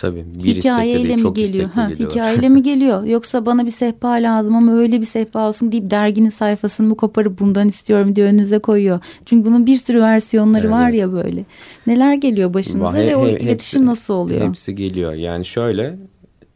[0.00, 1.68] Tabii bir hikayeyle değil mi çok geliyor?
[1.70, 2.10] Ha, geliyorlar.
[2.10, 3.04] hikayeyle mi geliyor?
[3.04, 7.38] Yoksa bana bir sehpa lazım ama öyle bir sehpa olsun deyip derginin sayfasını mı koparıp
[7.40, 9.00] bundan istiyorum diye önünüze koyuyor.
[9.26, 11.44] Çünkü bunun bir sürü versiyonları Evet, var ya böyle.
[11.86, 13.48] Neler geliyor başınıza He- ve o he- iletişim
[13.80, 14.48] hepsi- nasıl oluyor?
[14.48, 15.12] Hepsi geliyor.
[15.12, 15.96] Yani şöyle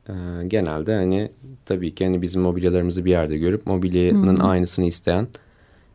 [0.09, 0.12] e,
[0.46, 1.30] genelde hani
[1.66, 5.26] tabii ki hani bizim mobilyalarımızı bir yerde görüp mobilyanın aynısını isteyen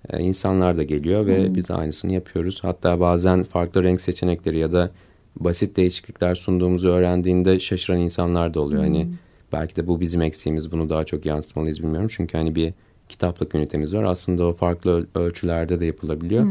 [0.09, 2.59] e, insanlar da geliyor ve biz aynısını yapıyoruz.
[2.63, 4.91] Hatta bazen farklı renk seçenekleri ya da
[5.39, 8.83] basit değişiklikler sunduğumuzu öğrendiğinde şaşıran insanlar da oluyor.
[8.83, 9.07] Hani
[9.53, 12.07] belki de bu bizim eksiğimiz bunu daha çok yansıtmalıyız bilmiyorum.
[12.11, 12.73] Çünkü hani bir
[13.09, 14.03] kitaplık ünitemiz var.
[14.03, 16.45] Aslında o farklı öl- ölçülerde de yapılabiliyor.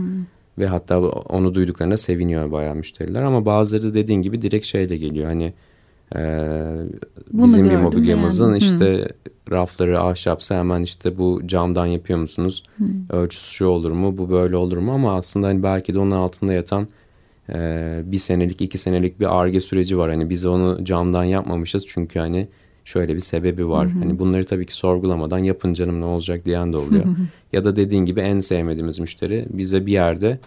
[0.58, 3.22] Ve hatta onu duyduklarında seviniyor bayağı müşteriler.
[3.22, 5.26] Ama bazıları dediğin gibi direkt şeyle geliyor.
[5.26, 5.52] Hani
[6.16, 6.20] e,
[7.32, 8.66] Bunu bizim bir mobilyamızın beğendim.
[8.66, 9.08] işte
[9.50, 12.62] rafları ahşapsa hemen işte bu camdan yapıyor musunuz?
[13.10, 14.18] Ölçüsü şu olur mu?
[14.18, 14.92] Bu böyle olur mu?
[14.92, 16.88] Ama aslında hani belki de onun altında yatan
[17.54, 20.10] e, bir senelik iki senelik bir arge süreci var.
[20.10, 22.48] Hani biz onu camdan yapmamışız çünkü hani
[22.84, 23.88] şöyle bir sebebi var.
[23.88, 27.04] Hani bunları tabii ki sorgulamadan yapın canım ne olacak diyen de oluyor.
[27.52, 30.38] ya da dediğin gibi en sevmediğimiz müşteri bize bir yerde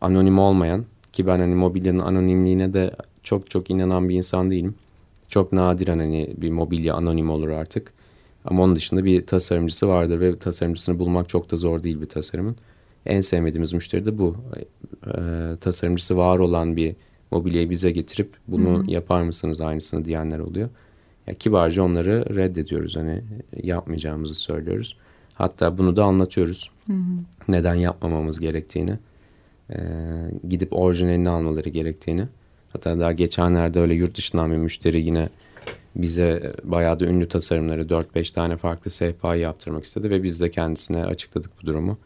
[0.00, 2.90] anonim olmayan ki ben hani mobilyanın anonimliğine de
[3.22, 4.74] çok çok inanan bir insan değilim.
[5.28, 7.92] Çok nadiren hani bir mobilya anonim olur artık.
[8.44, 12.56] Ama onun dışında bir tasarımcısı vardır ve tasarımcısını bulmak çok da zor değil bir tasarımın.
[13.06, 14.36] En sevmediğimiz müşteri de bu.
[15.06, 16.96] Ee, tasarımcısı var olan bir
[17.30, 20.68] mobilyayı bize getirip bunu yapar mısınız aynısını diyenler oluyor.
[21.26, 23.22] Ya kibarca onları reddediyoruz hani
[23.62, 24.96] yapmayacağımızı söylüyoruz.
[25.34, 26.70] Hatta bunu da anlatıyoruz.
[27.48, 28.98] Neden yapmamamız gerektiğini.
[29.70, 29.76] Ee,
[30.48, 32.26] gidip orijinalini almaları gerektiğini.
[32.72, 35.28] Hatta daha geçenlerde öyle yurt dışından bir müşteri yine
[35.96, 41.04] bize bayağı da ünlü tasarımları 4-5 tane farklı sehpa yaptırmak istedi ve biz de kendisine
[41.04, 41.98] açıkladık bu durumu.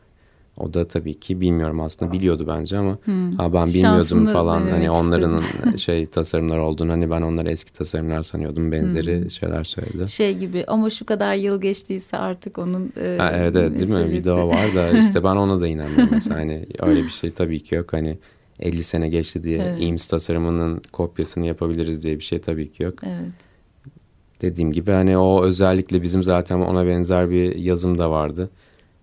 [0.58, 2.98] O da tabii ki bilmiyorum aslında biliyordu bence ama
[3.36, 5.42] ha ben bilmiyordum Şansını falan hani onların
[5.76, 10.08] şey tasarımlar olduğunu hani ben onları eski tasarımlar sanıyordum benzeri şeyler söyledi.
[10.08, 13.94] Şey gibi ama şu kadar yıl geçtiyse artık onun e, Ha, evet evet değil mi?
[13.94, 14.12] meselesi.
[14.18, 17.74] Video var da işte ben ona da inanmıyorum mesela hani öyle bir şey tabii ki
[17.74, 18.18] yok hani
[18.60, 19.76] 50 sene geçti diye Evet.
[19.80, 22.94] IMS tasarımının kopyasını yapabiliriz diye bir şey tabii ki yok.
[23.02, 23.32] Evet.
[24.42, 28.50] Dediğim gibi hani o özellikle bizim zaten ona benzer bir yazım da vardı.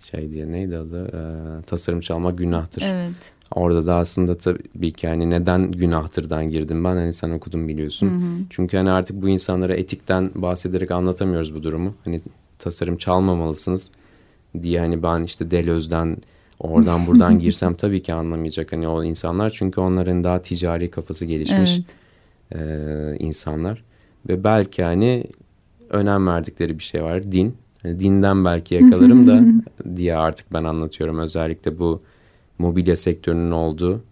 [0.02, 1.08] Şey diye neydi adı?
[1.08, 2.84] Ee, tasarım çalmak günahtır.
[2.86, 3.14] Evet.
[3.56, 8.12] Orada da aslında tabii ki hani neden günahtırdan girdim ben hani sen okudun biliyorsun.
[8.50, 11.94] Çünkü hani artık bu insanlara etikten bahsederek anlatamıyoruz bu durumu.
[12.06, 12.22] Hani
[12.60, 13.92] tasarım çalmamalısınız
[14.62, 16.18] diye hani ben işte Deleuze'den
[16.60, 19.50] oradan buradan girsem tabii ki anlamayacak hani o insanlar.
[19.50, 21.80] Çünkü onların daha ticari kafası gelişmiş
[22.52, 22.62] Evet.
[22.62, 23.84] e, insanlar.
[24.30, 25.24] Ve belki hani
[25.90, 27.56] önem verdikleri bir şey var din.
[27.84, 29.42] Hani dinden belki yakalarım da
[29.96, 31.20] diye artık ben anlatıyorum.
[31.20, 32.02] Özellikle bu
[32.60, 34.04] mobilya sektörünün olduğu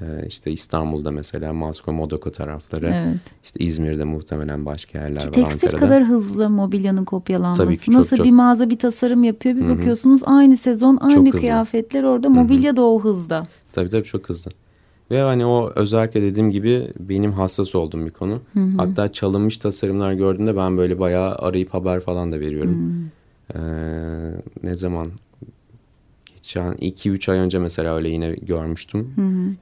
[0.00, 2.86] e, işte İstanbul'da mesela Masko Modoko tarafları.
[2.94, 3.20] Evet.
[3.44, 5.86] işte İzmir'de muhtemelen başka yerler Ki var tekstil Ankara'da.
[5.86, 7.64] kadar hızlı mobilyanın kopyalanması.
[7.64, 8.26] Tabii ki çok, Nasıl çok.
[8.26, 13.00] bir mağaza bir tasarım yapıyor bir bakıyorsunuz aynı sezon aynı kıyafetler orada mobilya da o
[13.00, 13.46] hızda.
[13.72, 14.50] Tabii tabii çok hızlı.
[15.10, 18.40] Ve hani o özellikle dediğim gibi benim hassas olduğum bir konu.
[18.76, 23.10] Hatta çalınmış tasarımlar gördüğümde ben böyle bayağı arayıp haber falan da veriyorum.
[23.54, 23.58] Ee,
[24.62, 25.06] ne zaman?
[26.36, 29.14] Geçen 2-3 ay önce mesela öyle yine görmüştüm.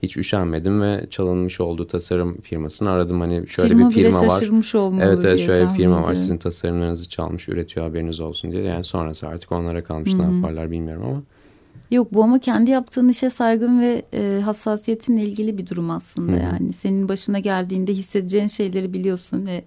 [0.02, 3.20] Hiç üşenmedim ve çalınmış olduğu tasarım firmasını aradım.
[3.20, 4.28] Hani şöyle Firma bir bile firma var.
[4.28, 8.62] şaşırmış olmalı Evet evet şöyle bir firma var sizin tasarımlarınızı çalmış üretiyor haberiniz olsun diye.
[8.62, 11.22] Yani sonrası artık onlara kalmış ne yaparlar bilmiyorum ama.
[11.90, 16.72] Yok bu ama kendi yaptığın işe saygın ve e, hassasiyetinle ilgili bir durum aslında yani.
[16.72, 19.64] Senin başına geldiğinde hissedeceğin şeyleri biliyorsun ve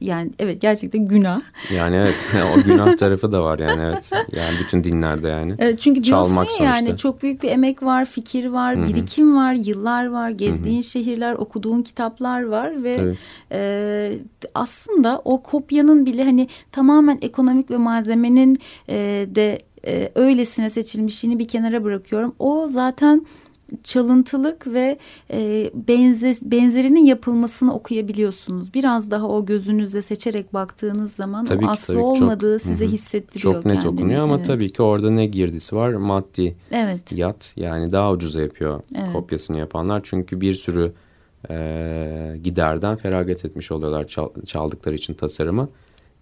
[0.00, 1.40] yani evet gerçekten günah.
[1.74, 2.14] Yani evet
[2.58, 4.10] o günah tarafı da var yani evet.
[4.12, 5.54] Yani bütün dinlerde yani.
[5.58, 6.96] Evet, çünkü diyorsun Çalmak ya yani sonuçta.
[6.96, 12.42] çok büyük bir emek var, fikir var, birikim var, yıllar var, gezdiğin şehirler, okuduğun kitaplar
[12.42, 13.16] var ve Tabii.
[13.52, 14.12] e,
[14.54, 18.96] aslında o kopyanın bile hani tamamen ekonomik ve malzemenin e,
[19.34, 22.34] de e, öylesine seçilmişliğini bir kenara bırakıyorum.
[22.38, 23.26] O zaten
[23.84, 24.98] çalıntılık ve
[25.32, 28.74] e, benze, benzerinin yapılmasını okuyabiliyorsunuz.
[28.74, 32.86] Biraz daha o gözünüzle seçerek baktığınız zaman Tabii o ki, aslı tabii olmadığı Çok- size
[32.86, 32.90] hı.
[32.90, 33.90] hissettiriyor Çok net kendini.
[33.92, 34.46] okunuyor ama Evet.
[34.46, 35.92] tabii ki orada ne girdisi var?
[35.92, 37.12] Maddi Evet.
[37.12, 39.12] yat yani daha ucuza yapıyor Evet.
[39.12, 40.00] kopyasını yapanlar.
[40.04, 40.92] Çünkü bir sürü
[41.50, 45.68] e, giderden feragat etmiş oluyorlar çal- çaldıkları için tasarımı.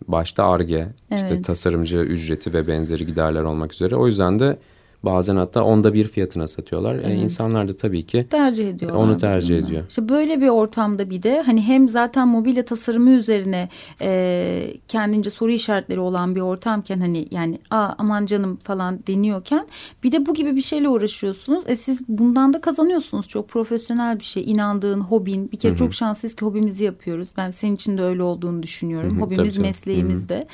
[0.08, 1.44] Başta arge, işte Evet.
[1.44, 3.96] tasarımcı ücreti ve benzeri giderler olmak üzere.
[3.96, 4.58] O yüzden de
[5.04, 6.94] bazen hatta onda bir fiyatına satıyorlar.
[6.94, 7.22] E, Evet.
[7.22, 8.98] insanlar da tabii ki tercih ediyorlar.
[9.00, 9.66] Onu tercih durumda.
[9.68, 9.82] ediyor.
[9.88, 13.68] İşte böyle bir ortamda bir de hani hem zaten mobilya tasarımı üzerine
[14.02, 19.66] e, kendince soru işaretleri olan bir ortamken hani yani Aa, aman canım falan deniyorken
[20.04, 21.64] bir de bu gibi bir şeyle uğraşıyorsunuz.
[21.66, 23.28] E siz bundan da kazanıyorsunuz.
[23.28, 24.50] Çok profesyonel bir şey.
[24.50, 25.52] inandığın hobin.
[25.52, 27.28] Bir kere çok şanslıyız ki hobimizi yapıyoruz.
[27.36, 29.10] Ben senin için de öyle olduğunu düşünüyorum.
[29.10, 29.66] Hı hı, Hobimiz tabii, tabii.
[29.66, 30.46] mesleğimiz de.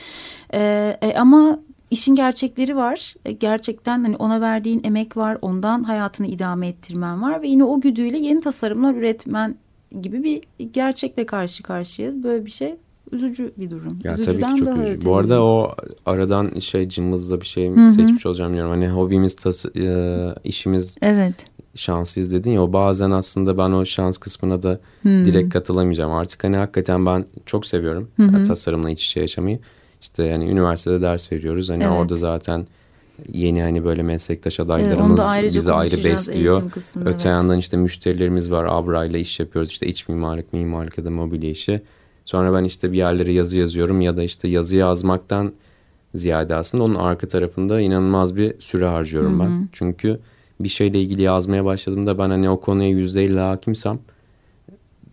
[0.54, 0.60] E,
[1.02, 1.58] e, ama
[1.94, 3.14] İşin gerçekleri var.
[3.24, 5.38] E, Gerçekten hani ona verdiğin emek var.
[5.42, 7.42] Ondan hayatını idame ettirmen var.
[7.42, 9.56] Ve yine o güdüyle yeni tasarımlar üretmen
[10.00, 12.22] gibi bir gerçekle karşı karşıyayız.
[12.22, 12.74] Böyle bir şey
[13.12, 13.98] üzücü bir durum.
[14.04, 15.06] Ya tabii Üzücüden ki çok daha üzücü.
[15.06, 15.74] Bu arada o
[16.06, 17.88] aradan şey cımbızla bir şey hı.
[17.88, 18.70] seçmiş olacağım diyorum.
[18.70, 21.34] Hani hobimiz, tas e, işimiz Evet.
[21.74, 25.24] şanslıyız dedin ya o bazen aslında ben o şans kısmına da Hmm.
[25.24, 26.12] direkt katılamayacağım.
[26.12, 28.44] Artık hani hakikaten ben çok seviyorum Hı hı.
[28.44, 29.58] tasarımla iç içe yaşamayı.
[30.04, 31.70] İşte yani üniversitede ders veriyoruz.
[31.70, 31.92] Hani Evet.
[31.92, 32.66] orada zaten
[33.32, 36.70] yeni hani böyle meslektaş Evet, adaylarımız da ayrıca bizi ayrı besliyor.
[36.70, 37.38] kısmında, Öte evet.
[37.38, 38.66] yandan işte müşterilerimiz var.
[38.68, 39.70] Abra ile iş yapıyoruz.
[39.70, 41.82] İşte iç mimarlık, mimarlık ya da mobilya işi.
[42.24, 45.52] Sonra ben işte bir yerlere yazı yazıyorum ya da işte yazı yazmaktan
[46.14, 49.68] ziyade aslında onun arka tarafında inanılmaz bir süre harcıyorum ben.
[49.72, 50.20] Çünkü
[50.60, 53.98] bir şeyle ilgili yazmaya başladığımda ben hani o konuya yüzde hakimsem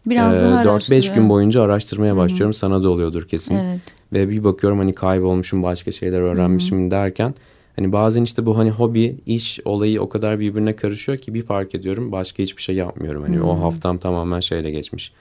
[0.05, 1.15] Biraz e, daha 4-5 araştırıyor.
[1.15, 2.53] gün boyunca araştırmaya başlıyorum.
[2.53, 3.55] Sana da oluyordur kesin.
[3.55, 3.81] Evet.
[4.13, 7.33] Ve bir bakıyorum hani kaybolmuşum başka şeyler öğrenmişim derken
[7.75, 11.75] hani bazen işte bu hani hobi iş olayı o kadar birbirine karışıyor ki bir fark
[11.75, 13.21] ediyorum başka hiçbir şey yapmıyorum.
[13.23, 15.13] Hani o haftam tamamen şeyle geçmiş.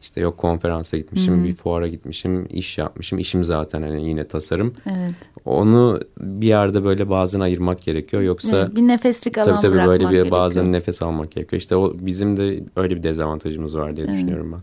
[0.00, 3.18] İşte yok konferansa gitmişim, bir fuara gitmişim, iş yapmışım.
[3.18, 4.74] İşim zaten hani yine tasarım.
[4.86, 5.14] Evet.
[5.44, 8.22] Onu bir yerde böyle bazen ayırmak gerekiyor.
[8.22, 10.30] Yoksa Evet, bir nefeslik alan tabii tabii böyle bir gerekiyor.
[10.30, 11.60] bazen nefes almak gerekiyor.
[11.60, 14.60] İşte o bizim de öyle bir dezavantajımız var diye düşünüyorum ben.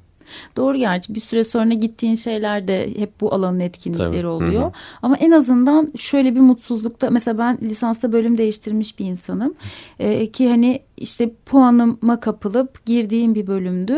[0.57, 4.63] Doğru gerçi bir süre sonra gittiğin şeyler de hep bu alanın etkinlikleri Tabii, hı oluyor.
[4.63, 4.71] hı.
[5.01, 9.53] Ama en azından şöyle bir mutsuzlukta mesela ben lisansta bölüm değiştirmiş bir insanım.
[9.99, 13.93] Ee, ki hani işte puanıma kapılıp girdiğim bir bölümdü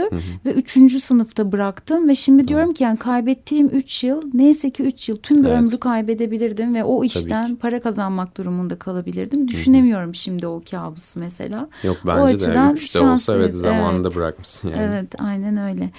[0.45, 5.09] ve üçüncü sınıfta bıraktım ve şimdi diyorum ki yani kaybettiğim üç yıl neyse ki üç
[5.09, 5.57] yıl tüm bir Evet.
[5.57, 9.47] ömrü kaybedebilirdim ve o işten para kazanmak durumunda kalabilirdim.
[9.47, 11.69] Düşünemiyorum şimdi o kabusu mesela.
[11.83, 14.17] Yok O bence de açıdan üçte olsa evet zamanında evet.
[14.17, 14.81] bırakmışsın yani.
[14.81, 15.89] Evet aynen öyle.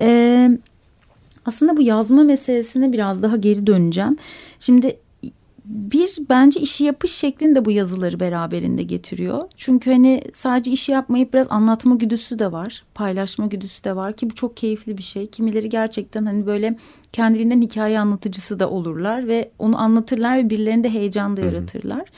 [0.00, 0.58] Ee,
[1.46, 4.16] aslında bu yazma meselesine biraz daha geri döneceğim.
[4.60, 4.96] Şimdi
[5.64, 9.48] bir bence işi yapış şeklinde bu yazıları beraberinde getiriyor.
[9.56, 12.84] Çünkü hani sadece işi yapmayıp biraz anlatma güdüsü de var.
[12.94, 15.26] Paylaşma güdüsü de var ki bu çok keyifli bir şey.
[15.26, 16.76] Kimileri gerçekten hani böyle
[17.12, 22.08] kendiliğinden hikaye anlatıcısı da olurlar ve onu anlatırlar ve birilerinde heyecan da yaratırlar.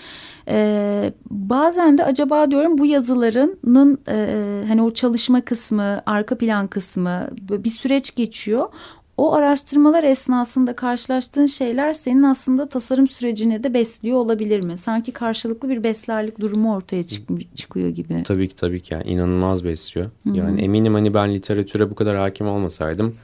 [0.48, 7.28] Ee, bazen de acaba diyorum bu yazılarının e, hani o çalışma kısmı, arka plan kısmı
[7.40, 8.68] bir süreç geçiyor.
[9.16, 14.76] O araştırmalar esnasında karşılaştığın şeyler senin aslında tasarım sürecini de besliyor olabilir mi?
[14.76, 18.22] Sanki karşılıklı bir beslerlik durumu ortaya çık- çıkıyor gibi.
[18.22, 20.10] Tabii ki tabii ki yani inanılmaz besliyor.
[20.24, 23.14] Yani eminim hani ben literatüre bu kadar hakim olmasaydım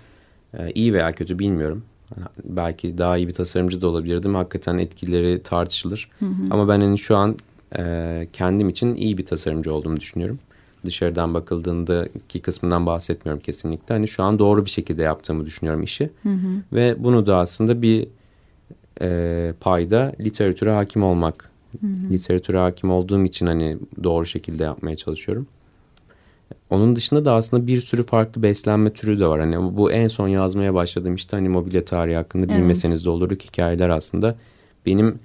[0.59, 1.83] e, iyi veya kötü bilmiyorum.
[2.15, 4.35] Hani belki daha iyi bir tasarımcı da olabilirdim.
[4.35, 6.11] Hakikaten etkileri tartışılır.
[6.51, 7.37] Ama ben hani şu an
[7.79, 10.39] e, kendim için iyi bir tasarımcı olduğumu düşünüyorum.
[10.85, 13.95] Dışarıdan bakıldığında ki kısmından bahsetmiyorum kesinlikle.
[13.95, 16.11] Hani şu an doğru bir şekilde yaptığımı düşünüyorum işi.
[16.73, 18.07] Ve bunu da aslında bir
[19.03, 21.51] e, payda literatüre hakim olmak.
[22.11, 25.47] Literatüre hakim olduğum için hani doğru şekilde yapmaya çalışıyorum.
[26.71, 29.41] Onun dışında da aslında bir sürü farklı beslenme türü de var.
[29.41, 32.57] Hani bu en son yazmaya başladığım işte hani mobilya tarihi hakkında Evet.
[32.57, 34.37] bilmeseniz de olurduk hikayeler aslında.
[34.87, 35.19] Benim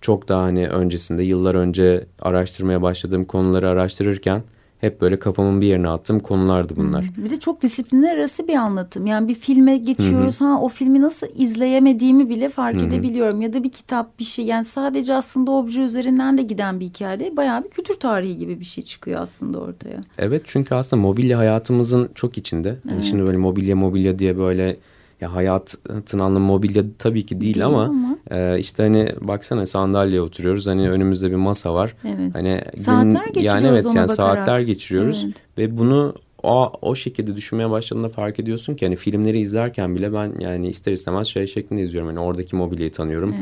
[0.00, 4.42] çok daha hani öncesinde yıllar önce araştırmaya başladığım konuları araştırırken
[4.80, 7.04] hep böyle kafamın bir yerine attığım konulardı bunlar.
[7.16, 9.06] Bir de çok disiplinler arası bir anlatım.
[9.06, 10.40] Yani bir filme geçiyoruz.
[10.40, 13.42] Ha o filmi nasıl izleyemediğimi bile fark edebiliyorum.
[13.42, 14.44] Ya da bir kitap bir şey.
[14.44, 18.64] Yani sadece aslında obje üzerinden de giden bir hikayede bayağı bir kültür tarihi gibi bir
[18.64, 20.04] şey çıkıyor aslında ortaya.
[20.18, 22.76] Evet çünkü aslında mobilya hayatımızın çok içinde.
[22.90, 24.76] Yani şimdi böyle mobilya mobilya diye böyle
[25.20, 28.18] ya hayatın anlamı mobilya tabii ki değil, Değil ama, ama.
[28.30, 30.66] e, işte hani baksana sandalyeye oturuyoruz.
[30.66, 31.94] Hani önümüzde bir masa var.
[32.04, 32.34] Evet.
[32.34, 34.10] Hani Saatler geçiriyoruz yani evet yani bakarak.
[34.10, 35.36] saatler geçiriyoruz Evet.
[35.58, 40.32] ve bunu o, o şekilde düşünmeye başladığında fark ediyorsun ki hani filmleri izlerken bile ben
[40.38, 42.08] yani ister istemez şey şeklinde izliyorum.
[42.08, 43.34] Hani oradaki mobilyayı tanıyorum.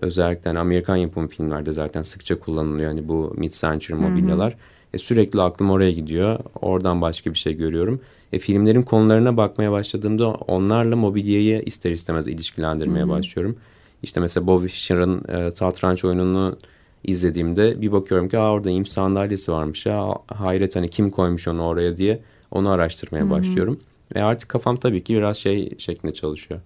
[0.00, 2.88] Özellikle hani Amerikan yapımı filmlerde zaten sıkça kullanılıyor.
[2.88, 4.56] Hani bu mid-century mobilyalar.
[4.94, 6.38] E, sürekli aklım oraya gidiyor.
[6.62, 8.00] Oradan başka bir şey görüyorum.
[8.32, 13.56] E, filmlerin konularına bakmaya başladığımda onlarla mobilyayı ister istemez ilişkilendirmeye başlıyorum.
[14.02, 16.56] İşte mesela Bobby Fischer'ın e, satranç oyununu
[17.04, 21.62] izlediğimde bir bakıyorum ki Aa, orada im sandalyesi varmış ya hayret hani kim koymuş onu
[21.62, 22.20] oraya diye
[22.50, 23.80] onu araştırmaya başlıyorum.
[24.14, 26.60] Ve artık kafam tabii ki biraz şey şeklinde çalışıyor.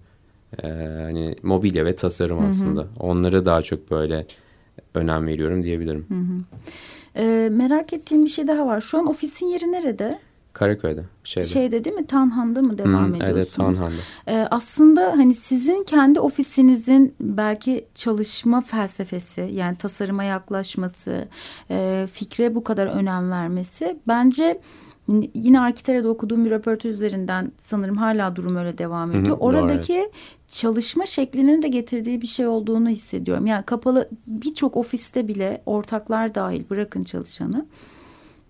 [0.63, 0.67] Ee,
[1.03, 2.87] hani mobilya ve tasarım aslında.
[2.99, 4.25] Onlara daha çok böyle
[4.93, 6.05] önem veriyorum diyebilirim.
[7.15, 8.81] Ee, merak ettiğim bir şey daha var.
[8.81, 10.19] Şu an ofisin yeri nerede?
[10.53, 11.47] Karaköy'de şeyde.
[11.47, 12.05] Şeyde değil mi?
[12.07, 13.37] Tanhan'da mı devam Hmm, ediyorsunuz?
[13.37, 14.01] Evet Tanhan'da.
[14.27, 21.27] Ee, aslında hani sizin kendi ofisinizin belki çalışma felsefesi yani tasarıma yaklaşması,
[21.71, 24.61] e, fikre bu kadar önem vermesi bence
[25.33, 29.23] yine Arkitere'de okuduğum bir röportaj üzerinden sanırım hala durum öyle devam ediyor.
[29.23, 30.09] Hı hı, doğru, Oradaki
[30.49, 33.47] çalışma şeklinin de getirdiği bir şey olduğunu hissediyorum.
[33.47, 37.65] Yani kapalı birçok ofiste bile ortaklar dahil bırakın çalışanı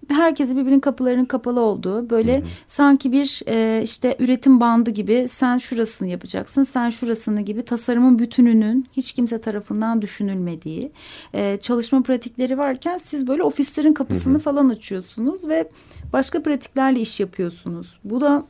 [0.10, 6.10] herkese birbirinin kapılarının kapalı olduğu böyle sanki bir e, işte üretim bandı gibi sen şurasını
[6.10, 10.92] yapacaksın sen şurasını gibi tasarımın bütününün hiç kimse tarafından düşünülmediği
[11.34, 15.70] e, çalışma pratikleri varken siz böyle ofislerin kapısını falan açıyorsunuz ve
[16.14, 18.00] başka pratiklerle iş yapıyorsunuz.
[18.04, 18.46] Bu da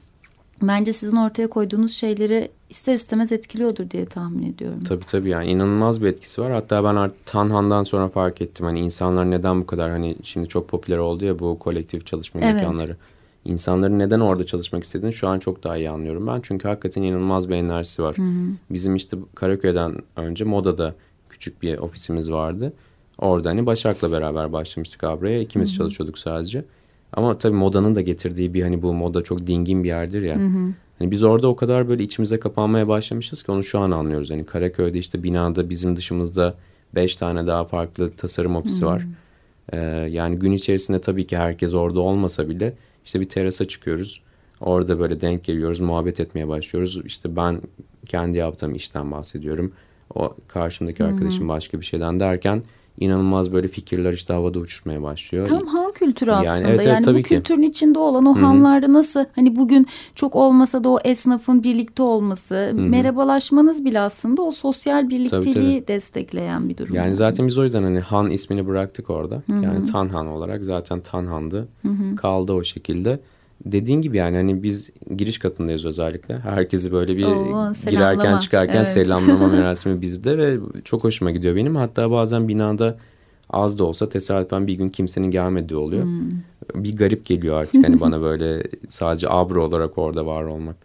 [0.61, 4.83] bence sizin ortaya koyduğunuz şeyleri ister istemez etkiliyordur diye tahmin ediyorum.
[4.83, 6.51] Tabii tabii yani inanılmaz bir etkisi var.
[6.51, 8.65] Hatta ben artık Tanhan'dan sonra fark ettim.
[8.65, 12.53] Hani insanlar neden bu kadar hani şimdi çok popüler oldu ya bu kolektif çalışma Evet.
[12.55, 12.97] mekanları.
[13.45, 16.39] İnsanların neden orada çalışmak istediğini şu an çok daha iyi anlıyorum ben.
[16.43, 18.15] Çünkü hakikaten inanılmaz bir enerjisi var.
[18.69, 20.95] Bizim işte Karaköy'den önce Moda'da
[21.29, 22.73] küçük bir ofisimiz vardı.
[23.17, 25.39] Orada hani Başak'la beraber başlamıştık Abra'ya.
[25.39, 26.65] İkimiz çalışıyorduk sadece.
[27.13, 30.35] Ama tabii modanın da getirdiği bir hani bu moda çok dingin bir yerdir ya.
[30.99, 34.29] Hani biz orada o kadar böyle içimize kapanmaya başlamışız ki onu şu an anlıyoruz.
[34.31, 36.55] Hani Karaköy'de işte binada bizim dışımızda
[36.95, 39.05] beş tane daha farklı tasarım ofisi var.
[39.73, 39.77] Ee,
[40.09, 42.73] yani gün içerisinde tabii ki herkes orada olmasa bile
[43.05, 44.21] işte bir terasa çıkıyoruz.
[44.61, 47.01] Orada böyle denk geliyoruz, muhabbet etmeye başlıyoruz.
[47.05, 47.61] İşte ben
[48.05, 49.71] kendi yaptığım işten bahsediyorum.
[50.15, 52.63] O karşımdaki arkadaşım başka bir şeyden derken
[52.99, 55.47] inanılmaz böyle fikirler işte havada uçuşmaya başlıyor.
[55.47, 56.67] Tam han kültürü Yani aslında.
[56.69, 57.29] evet, evet, yani bu tabii ki.
[57.29, 62.71] kültürün içinde olan o hanlarda nasıl hani bugün çok olmasa da o esnafın birlikte olması,
[62.75, 66.95] merhabalaşmanız bile aslında o sosyal birlikteliği destekleyen bir durum.
[66.95, 69.43] Yani zaten biz o yüzden hani Han ismini bıraktık orada.
[69.47, 71.67] Yani Tanhan olarak zaten Tanhan'dı.
[72.17, 73.19] Kaldı o şekilde.
[73.65, 76.39] Dediğin gibi yani hani biz giriş katındayız özellikle.
[76.39, 78.87] Herkesi böyle bir Oo, girerken çıkarken Evet.
[78.87, 81.75] selamlama merasimi bizde ve çok hoşuma gidiyor benim.
[81.75, 82.97] Hatta bazen binada
[83.49, 86.05] az da olsa tesadüfen bir gün kimsenin gelmediği oluyor.
[86.75, 90.75] Bir garip geliyor artık hani bana böyle sadece abro olarak orada var olmak.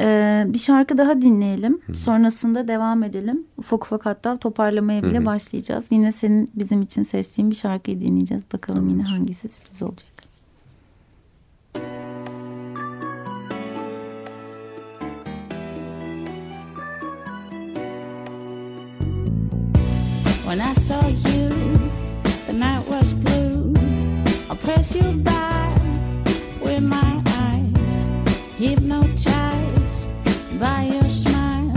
[0.00, 1.80] Ee, bir şarkı daha dinleyelim.
[1.96, 3.44] Sonrasında devam edelim.
[3.58, 5.84] Ufak ufak hatta toparlamaya bile başlayacağız.
[5.90, 8.44] Yine senin bizim için seçtiğin bir şarkıyı dinleyeceğiz.
[8.52, 10.13] Bakalım yine hangisi sürpriz olacak.
[20.54, 21.48] When I saw you,
[22.46, 23.74] the night was blue.
[24.48, 25.80] I pressed you back
[26.60, 30.06] with my eyes, hypnotized
[30.60, 31.74] by your smile,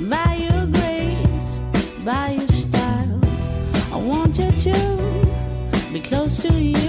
[0.00, 1.60] by your grace,
[2.04, 3.20] by your style.
[3.92, 6.81] I wanted to be close to you,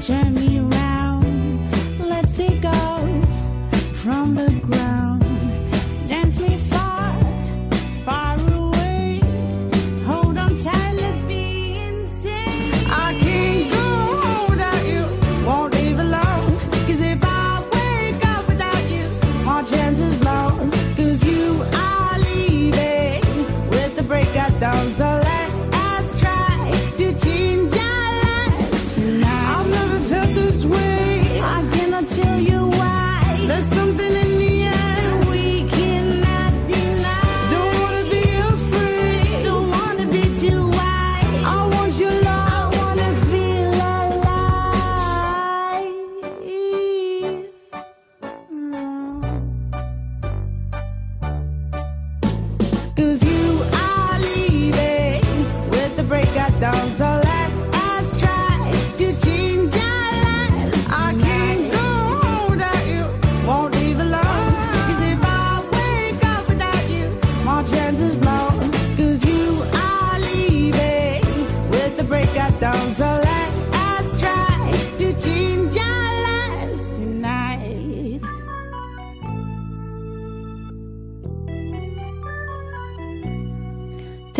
[0.00, 0.59] Jamie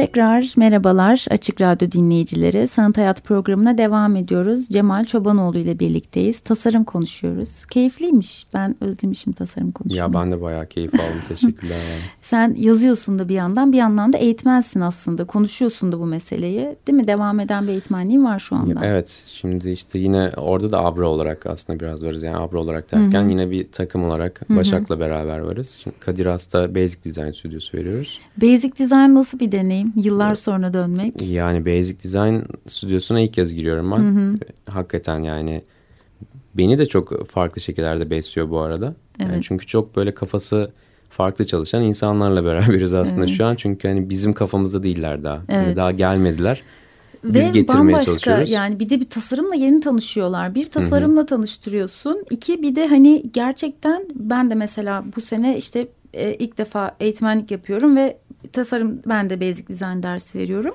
[0.01, 2.68] Tekrar merhabalar Açık Radyo dinleyicileri.
[2.68, 4.68] Sanat Hayat programına devam ediyoruz.
[4.68, 6.40] Cemal Çobanoğlu ile birlikteyiz.
[6.40, 7.64] Tasarım konuşuyoruz.
[7.66, 8.46] Keyifliymiş.
[8.55, 9.98] Ben özlemişim tasarım konuşmayı.
[9.98, 11.22] Ya ben de bayağı keyif aldım.
[11.28, 11.76] Teşekkürler.
[12.22, 15.24] Sen yazıyorsun da bir yandan bir yandan da eğitmensin aslında.
[15.24, 16.76] Konuşuyorsun da bu meseleyi.
[16.86, 17.07] Değil mi?
[17.07, 18.80] Devam eden bir eğitmenliğin var şu anda.
[18.84, 22.22] Evet şimdi işte yine orada da Abra olarak aslında biraz varız.
[22.22, 25.78] Yani Abra olarak derken yine bir takım olarak Başak'la beraber varız.
[25.82, 28.20] Şimdi Kadir Has'ta Basic Design Stüdyosu veriyoruz.
[28.36, 29.89] Basic Design nasıl bir deneyim?
[29.97, 31.22] Yıllar sonra dönmek.
[31.22, 34.41] Yani Basic Design stüdyosuna ilk kez giriyorum ben.
[34.72, 35.62] Hakikaten yani
[36.55, 38.95] beni de çok farklı şekillerde besliyor bu arada.
[39.18, 39.45] Yani Evet.
[39.45, 40.70] çünkü çok böyle kafası
[41.11, 43.55] farklı çalışan insanlarla beraberiz aslında şu an.
[43.55, 45.34] Çünkü hani bizim kafamızda değiller daha.
[45.36, 45.76] Hani Evet.
[45.76, 46.62] daha gelmediler.
[47.24, 48.51] Biz Ve getirmeye bambaşka çalışıyoruz.
[48.51, 50.55] yani bir de bir tasarımla yeni tanışıyorlar.
[50.55, 52.24] Bir tasarımla tanıştırıyorsun.
[52.30, 57.51] İki bir de hani gerçekten ben de mesela bu sene işte e, ilk defa eğitmenlik
[57.51, 58.16] yapıyorum ve
[58.53, 60.74] tasarım ben de basic design dersi veriyorum.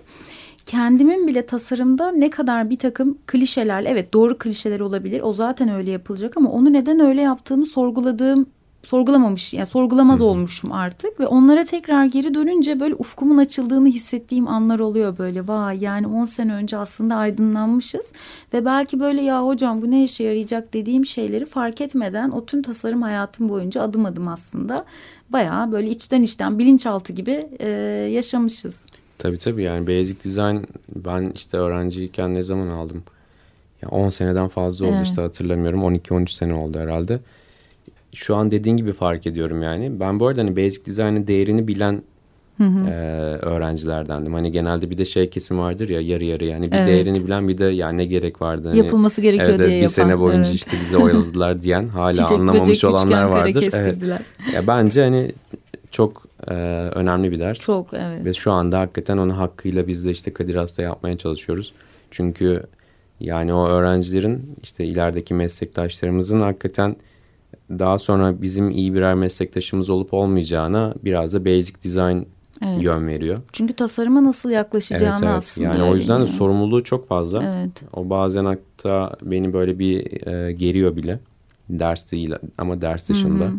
[0.66, 5.22] Kendimin bile tasarımda ne kadar bir takım klişelerle evet doğru klişeler olabilir.
[5.22, 8.46] O zaten öyle yapılacak ama onu neden öyle yaptığımı sorguladığım
[8.88, 14.80] sorgulamamış yani sorgulamaz olmuşum artık ve onlara tekrar geri dönünce böyle ufkumun açıldığını hissettiğim anlar
[14.80, 18.14] oluyor böyle vay yani 10 sene önce aslında aydınlanmışız
[18.54, 22.62] ve belki böyle ya hocam bu ne işe yarayacak dediğim şeyleri fark etmeden o tüm
[22.62, 24.86] tasarım hayatım boyunca adım adım aslında
[25.30, 27.70] bayağı böyle içten içten bilinçaltı gibi e,
[28.12, 28.82] yaşamışız.
[29.18, 30.58] Tabii tabii yani Basic Design
[30.96, 33.04] ben işte öğrenciyken ne zaman aldım?
[33.82, 35.08] Ya 10 seneden fazla oldu Evet.
[35.08, 35.82] işte hatırlamıyorum.
[35.82, 37.20] 12-13 sene oldu herhalde.
[38.16, 40.00] Şu an dediğin gibi fark ediyorum yani.
[40.00, 42.02] Ben bu arada hani Basic Design'ın değerini bilen
[42.60, 42.64] e,
[43.42, 44.34] öğrencilerdendim.
[44.34, 46.88] Hani genelde bir de şey kesim vardır ya yarı yarı yani bir Evet.
[46.88, 48.68] değerini bilen bir de yani ne gerek vardı.
[48.68, 50.56] Hani, Yapılması gerekiyor evet, diye bir sene yapan, boyunca evet.
[50.56, 53.70] işte bizi oyaladılar diyen hala Çiçek, anlamamış böcek, olanlar vardır.
[53.74, 53.98] Evet.
[54.54, 55.32] Ya bence hani
[55.92, 56.54] çok e,
[56.96, 57.66] önemli bir ders.
[57.66, 58.26] Çok evet.
[58.26, 61.74] Ve şu anda hakikaten onu hakkıyla biz de işte Kadir Has'ta yapmaya çalışıyoruz.
[62.12, 62.64] Çünkü
[63.20, 66.96] yani o öğrencilerin işte ilerideki meslektaşlarımızın hakikaten
[67.70, 72.18] daha sonra bizim iyi birer meslektaşımız olup olmayacağına biraz da basic design
[72.62, 72.84] Evet.
[72.84, 73.42] yön veriyor.
[73.52, 75.36] Çünkü tasarıma nasıl Evet yaklaşacağını evet.
[75.36, 77.44] aslında Yani o yüzden de sorumluluğu çok fazla.
[77.44, 77.82] Evet.
[77.94, 81.20] O bazen hatta beni böyle bir e, geriyor bile.
[81.70, 83.52] Ders değil ama ders dışında.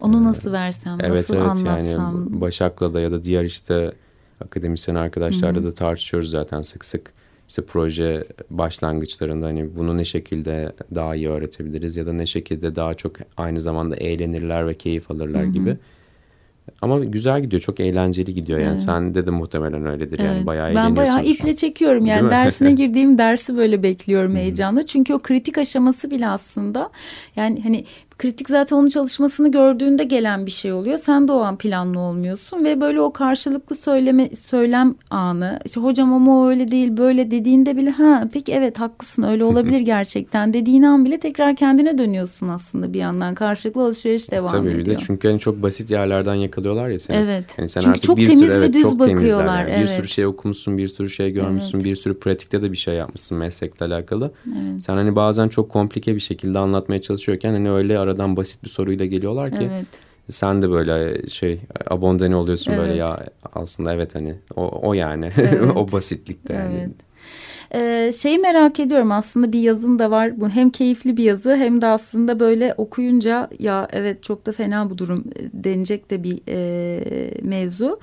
[0.00, 2.26] Onu nasıl versem, Evet nasıl evet anlatsam.
[2.28, 3.92] yani Başak'la da ya da diğer işte
[4.44, 7.12] akademisyen arkadaşlarla da tartışıyoruz zaten sık sık.
[7.52, 12.94] İşte proje başlangıçlarında hani bunu ne şekilde daha iyi öğretebiliriz ya da ne şekilde daha
[12.94, 15.76] çok aynı zamanda eğlenirler ve keyif alırlar gibi.
[16.82, 18.78] Ama güzel gidiyor, çok eğlenceli gidiyor yani.
[18.78, 20.46] Sende de muhtemelen öyledir yani Evet.
[20.46, 24.86] bayağı ben bayağı iple çekiyorum yani dersine girdiğim dersi böyle bekliyorum heyecanla.
[24.86, 26.90] Çünkü o kritik aşaması bile aslında
[27.36, 27.84] yani hani
[28.22, 30.98] kritik zaten onun çalışmasını gördüğünde gelen bir şey oluyor.
[30.98, 36.12] Sen de o an planlı olmuyorsun ve böyle o karşılıklı söyleme söylem anı işte hocam
[36.12, 40.82] ama o öyle değil böyle dediğinde bile ha peki evet haklısın öyle olabilir gerçekten dediğin
[40.82, 44.86] an bile tekrar kendine dönüyorsun aslında bir yandan karşılıklı alışveriş devam Tabii ediyor.
[44.86, 47.16] bir de çünkü hani çok basit yerlerden yakalıyorlar ya seni.
[47.16, 47.44] Evet.
[47.58, 49.68] Yani sen Çünkü artık çok bir temiz sürü ve evet, düz çok bakıyorlar, yani.
[49.68, 49.88] Bir evet.
[49.88, 51.84] sürü şey okumuşsun, bir sürü şey görmüşsün, Evet.
[51.84, 54.32] bir sürü pratikte de bir şey yapmışsın meslekle alakalı.
[54.80, 59.06] Sen hani bazen çok komplike bir şekilde anlatmaya çalışıyorken hani öyle aradan basit bir soruyla
[59.06, 59.86] geliyorlar ki Evet.
[60.28, 61.60] sen de böyle şey
[61.90, 62.98] abondene oluyorsun böyle Evet.
[63.00, 65.76] ya aslında evet hani o, o yani Evet.
[65.76, 66.78] o basitlikte yani.
[66.78, 66.90] Evet.
[67.74, 71.82] Ee, şeyi merak ediyorum aslında bir yazın da var bu hem keyifli bir yazı hem
[71.82, 76.40] de aslında böyle okuyunca ya evet çok da fena bu durum e, denecek de bir
[76.48, 78.00] e, mevzu.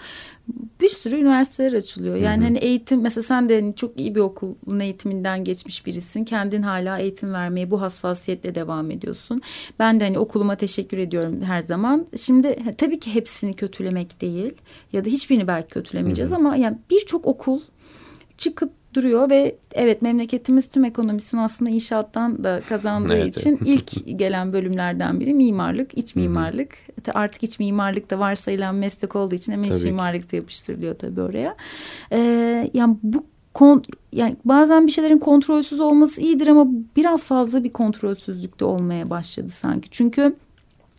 [0.82, 2.16] Bir sürü üniversiteler açılıyor.
[2.16, 6.24] Yani hani eğitim mesela sen de hani çok iyi bir okulun eğitiminden geçmiş birisin.
[6.24, 9.42] Kendin hala eğitim vermeye bu hassasiyetle devam ediyorsun.
[9.80, 12.06] Ben de hani okuluma teşekkür ediyorum her zaman.
[12.18, 14.54] Şimdi tabii ki hepsini kötülemek değil
[14.94, 17.62] ya da hiçbirini belki kötülemeyeceğiz ama yani birçok okul
[18.38, 24.54] çıkıp duruyor ve evet memleketimiz tüm ekonomisini aslında inşaattan da kazandığı Evet, için ilk gelen
[24.54, 26.78] bölümlerden biri mimarlık, iç mimarlık.
[27.14, 29.86] Artık iç mimarlık da varsayılan meslek olduğu için hemen iç Tabii ki.
[29.86, 31.56] mimarlık da yapıştırılıyor tabii oraya.
[32.12, 33.24] Ee, yani bu
[33.54, 33.84] kon,
[34.14, 39.50] yani bazen bir şeylerin kontrolsüz olması iyidir ama biraz fazla bir kontrolsüzlük de olmaya başladı
[39.50, 39.90] sanki.
[39.90, 40.36] Çünkü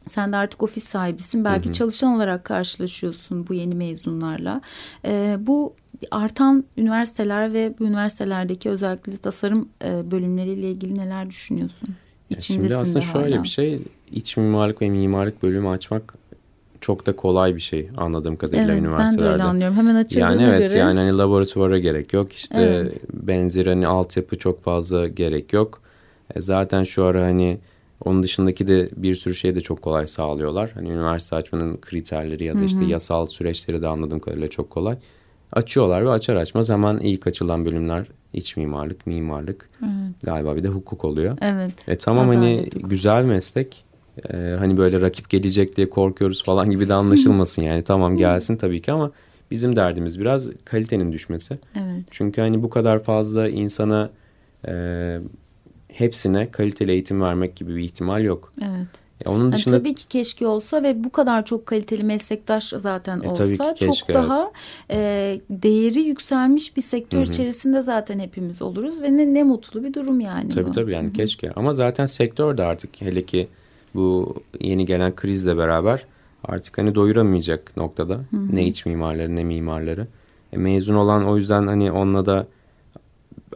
[0.08, 1.44] sen de artık ofis sahibisin.
[1.44, 4.60] Belki çalışan olarak karşılaşıyorsun bu yeni mezunlarla.
[5.04, 5.74] Ee, bu
[6.10, 11.88] artan üniversiteler ve bu üniversitelerdeki özellikle tasarım e, bölümleriyle ilgili neler düşünüyorsun?
[12.30, 13.42] Ya Şimdi aslında şöyle hala.
[13.44, 13.82] bir şey
[14.12, 16.14] iç mimarlık ve mimarlık bölümü açmak
[16.80, 19.32] çok da kolay bir şey anladığım kadarıyla Evet ben de üniversitelerde.
[19.32, 19.76] öyle anlıyorum.
[19.76, 20.78] Hemen açıldığına Yani evet göre.
[20.78, 23.00] yani hani laboratuvara gerek yok işte Evet.
[23.12, 25.80] benzer hani altyapı çok fazla gerek yok.
[26.34, 27.58] E, zaten şu ara hani
[28.04, 30.70] onun dışındaki de bir sürü şey de çok kolay sağlıyorlar.
[30.74, 34.96] Hani üniversite açmanın kriterleri ya da işte yasal süreçleri de anladığım kadarıyla çok kolay.
[35.52, 39.70] Açıyorlar ve açar açmaz hemen ilk açılan bölümler iç mimarlık, mimarlık
[40.22, 41.38] galiba bir de hukuk oluyor.
[41.40, 41.88] Evet.
[41.88, 42.88] E tamam hani hukuku.
[42.88, 43.84] güzel meslek.
[44.32, 47.82] E, hani böyle rakip gelecek diye korkuyoruz falan gibi de anlaşılmasın yani.
[47.82, 49.12] Tamam gelsin tabii ki ama
[49.50, 51.58] bizim derdimiz biraz kalitenin düşmesi.
[51.74, 52.04] Evet.
[52.10, 54.10] Çünkü hani bu kadar fazla insana
[54.68, 54.72] e,
[56.00, 58.52] hepsine kaliteli eğitim vermek gibi bir ihtimal yok.
[58.62, 58.86] Evet.
[59.26, 63.20] E, onun Yani dışında tabii ki keşke olsa ve bu kadar çok kaliteli meslektaş zaten
[63.22, 64.50] E, olsa tabii ki keşke, çok daha
[64.90, 70.20] e, değeri yükselmiş bir sektör içerisinde zaten hepimiz oluruz ve ne, ne mutlu bir durum
[70.20, 70.72] yani Tabii bu.
[70.72, 71.52] tabii yani keşke.
[71.52, 73.48] Ama zaten sektör de artık hele ki
[73.94, 76.04] bu yeni gelen krizle beraber
[76.44, 78.20] artık hani doyuramayacak noktada.
[78.52, 80.06] Ne iç mimarları ne mimarları.
[80.52, 82.46] E, mezun olan o yüzden hani onunla da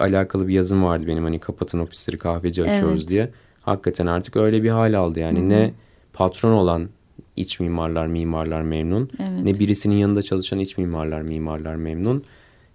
[0.00, 3.08] alakalı bir yazım vardı benim hani kapatın ofisleri kahveci açıyoruz Evet.
[3.08, 3.30] diye.
[3.62, 5.72] Hakikaten artık öyle bir hal aldı yani ne
[6.12, 6.88] patron olan
[7.36, 9.42] iç mimarlar mimarlar memnun Evet.
[9.44, 12.24] ne birisinin yanında çalışan iç mimarlar mimarlar memnun.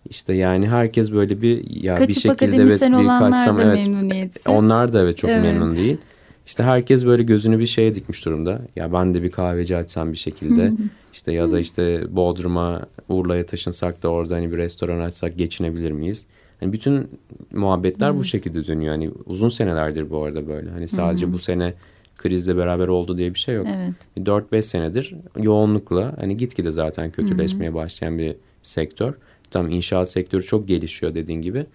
[0.09, 4.47] İşte yani herkes böyle bir ya bir Kaçıp şekilde evet bir kaçsam evet memnuniyetsiz.
[4.47, 5.41] onlar da evet çok Evet.
[5.41, 5.97] memnun değil.
[6.45, 8.61] İşte herkes böyle gözünü bir şeye dikmiş durumda.
[8.75, 10.73] Ya ben de bir kahveci açsam bir şekilde.
[11.13, 16.25] işte ya da işte Bodrum'a, Urla'ya taşınsak da orada hani bir restoran açsak geçinebilir miyiz?
[16.59, 17.07] Hani bütün
[17.51, 18.91] muhabbetler bu şekilde dönüyor.
[18.91, 20.69] Hani uzun senelerdir bu arada böyle.
[20.69, 21.73] Hani sadece bu sene
[22.17, 23.67] krizle beraber oldu diye bir şey yok.
[23.69, 24.27] Evet.
[24.27, 29.13] 4-5 senedir yoğunlukla hani gitgide zaten kötüleşmeye başlayan bir sektör.
[29.51, 31.65] Tam inşaat sektörü çok gelişiyor dediğin gibi.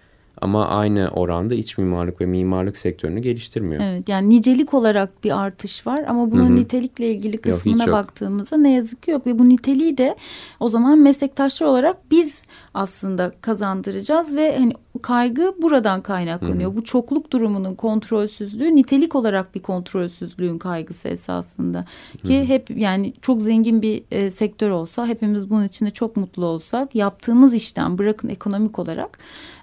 [0.44, 3.82] Ama aynı oranda iç mimarlık ve mimarlık sektörünü geliştirmiyor.
[3.84, 6.56] Evet yani nicelik olarak bir artış var ama bunun Hı hı.
[6.56, 7.92] nitelikle ilgili kısmına yok.
[7.92, 10.16] baktığımızda ne yazık ki yok ve bu niteliği de
[10.60, 14.72] o zaman meslektaşlar olarak biz aslında kazandıracağız ve hani
[15.02, 16.76] kaygı buradan kaynaklanıyor.
[16.76, 21.84] Bu çokluk durumunun kontrolsüzlüğü nitelik olarak bir kontrolsüzlüğün kaygısı esasında
[22.24, 26.94] ki hep yani çok zengin bir e, sektör olsa hepimiz bunun içinde çok mutlu olsak
[26.94, 29.18] yaptığımız işten bırakın ekonomik olarak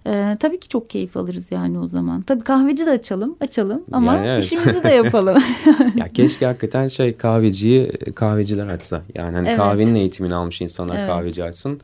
[0.08, 2.22] e, tabii ki çok keyif alırız yani o zaman.
[2.22, 4.44] Tabii kahveci de açalım açalım ama Yani evet.
[4.44, 5.38] işimizi de yapalım.
[5.96, 9.02] ya keşke hakikaten şey kahveciyi kahveciler açsa.
[9.16, 9.58] Yani hani Evet.
[9.58, 11.08] kahvenin eğitimini almış insanlar Evet.
[11.10, 11.82] kahveci açsın.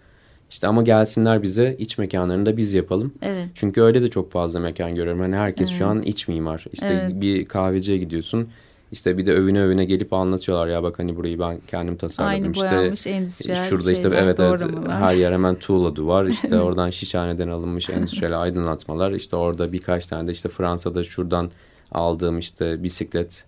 [0.49, 3.13] İşte ama gelsinler bize iç mekanlarını da biz yapalım.
[3.21, 3.47] evet.
[3.55, 5.21] Çünkü öyle de çok fazla mekan görüyorum.
[5.21, 6.65] Hani herkes şu an iç mimar.
[6.73, 7.21] İşte Evet.
[7.21, 8.49] bir kahveciye gidiyorsun.
[8.91, 12.43] İşte bir de övüne övüne gelip anlatıyorlar ya bak hani burayı ben kendim tasarladım.
[12.43, 16.25] Aynı işte boyanmış endüstriyel Şurada işte evet evet her yer hemen tuğla duvar.
[16.25, 19.11] İşte oradan şişhaneden alınmış endüstriyel aydınlatmalar.
[19.11, 21.51] İşte orada birkaç tane de işte Fransa'da şuradan
[21.91, 23.45] aldığım işte bisiklet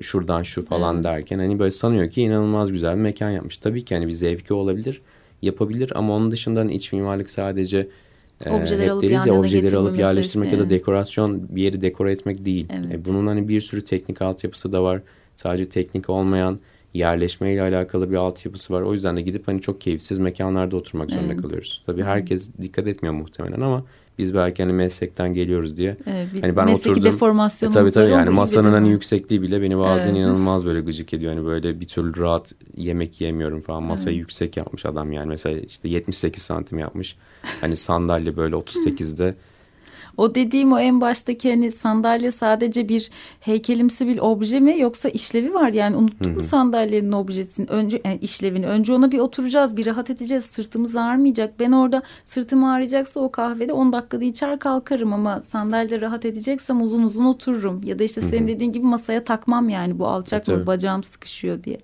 [0.00, 3.56] şuradan şu falan derken hani böyle sanıyor ki inanılmaz güzel bir mekan yapmış.
[3.56, 5.02] Tabii ki hani bir zevki olabilir,
[5.42, 7.88] yapabilir ama onun dışında hani iç mimarlık sadece
[8.46, 12.44] Objeleri hep alıp deriz ya objeleri alıp yerleştirmek ya da dekorasyon bir yeri dekore etmek
[12.44, 12.66] değil.
[12.70, 12.94] Evet.
[12.94, 15.02] E, bunun hani bir sürü teknik altyapısı da var.
[15.36, 16.60] Sadece teknik olmayan
[16.94, 18.82] yerleşmeyle alakalı bir altyapısı var.
[18.82, 21.42] O yüzden de gidip hani çok keyifsiz mekanlarda oturmak zorunda Evet.
[21.42, 21.82] kalıyoruz.
[21.86, 23.84] Tabii herkes dikkat etmiyor muhtemelen ama
[24.20, 25.96] biz belki hani meslekten geliyoruz diye.
[26.06, 27.08] Evet, hani ben mesleki oturdum.
[27.08, 30.24] E, deformasyonumuz tabii tabii var, yani masanın hani yüksekliği bile beni bazen Evet.
[30.24, 31.34] inanılmaz böyle gıcık ediyor.
[31.34, 33.82] Hani böyle bir türlü rahat yemek yiyemiyorum falan.
[33.82, 35.28] Masayı yüksek yapmış adam yani.
[35.28, 37.16] Mesela işte 78 santim yapmış.
[37.60, 39.34] Hani sandalye böyle 38'de.
[40.20, 43.10] O dediğim o en baştaki hani sandalye sadece bir
[43.40, 45.72] heykelimsi bir obje mi yoksa işlevi var?
[45.72, 47.66] Yani unuttuk mu sandalyenin objesini?
[47.66, 48.66] Önce yani işlevini.
[48.66, 50.44] Önce ona bir oturacağız bir rahat edeceğiz.
[50.44, 51.60] Sırtımız ağrımayacak.
[51.60, 57.02] Ben orada sırtım ağrıyacaksa o kahvede 10 dakikada içer kalkarım ama sandalyede rahat edeceksem uzun
[57.02, 57.82] uzun otururum.
[57.82, 61.64] Ya da işte senin dediğin gibi masaya takmam yani bu alçak E, mı bacağım sıkışıyor
[61.64, 61.80] diye.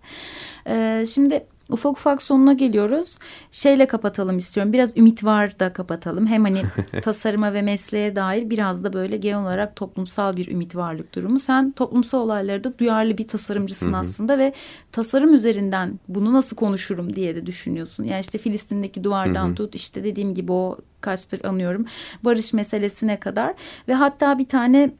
[0.68, 3.18] Ee, şimdi ufak ufak sonuna geliyoruz.
[3.50, 4.72] Şeyle kapatalım istiyorum.
[4.72, 6.26] Biraz ümit var da kapatalım.
[6.26, 6.62] Hem hani
[7.02, 11.38] tasarıma ve mesleğe dair biraz da böyle genel olarak toplumsal bir ümit varlık durumu.
[11.38, 14.52] Sen toplumsal olaylarda duyarlı bir tasarımcısın aslında ve
[14.92, 18.04] tasarım üzerinden bunu nasıl konuşurum diye de düşünüyorsun.
[18.04, 21.86] Yani işte Filistin'deki duvardan tut işte dediğim gibi o kaçtır anıyorum
[22.24, 23.54] barış meselesine kadar
[23.88, 24.90] ve hatta bir tane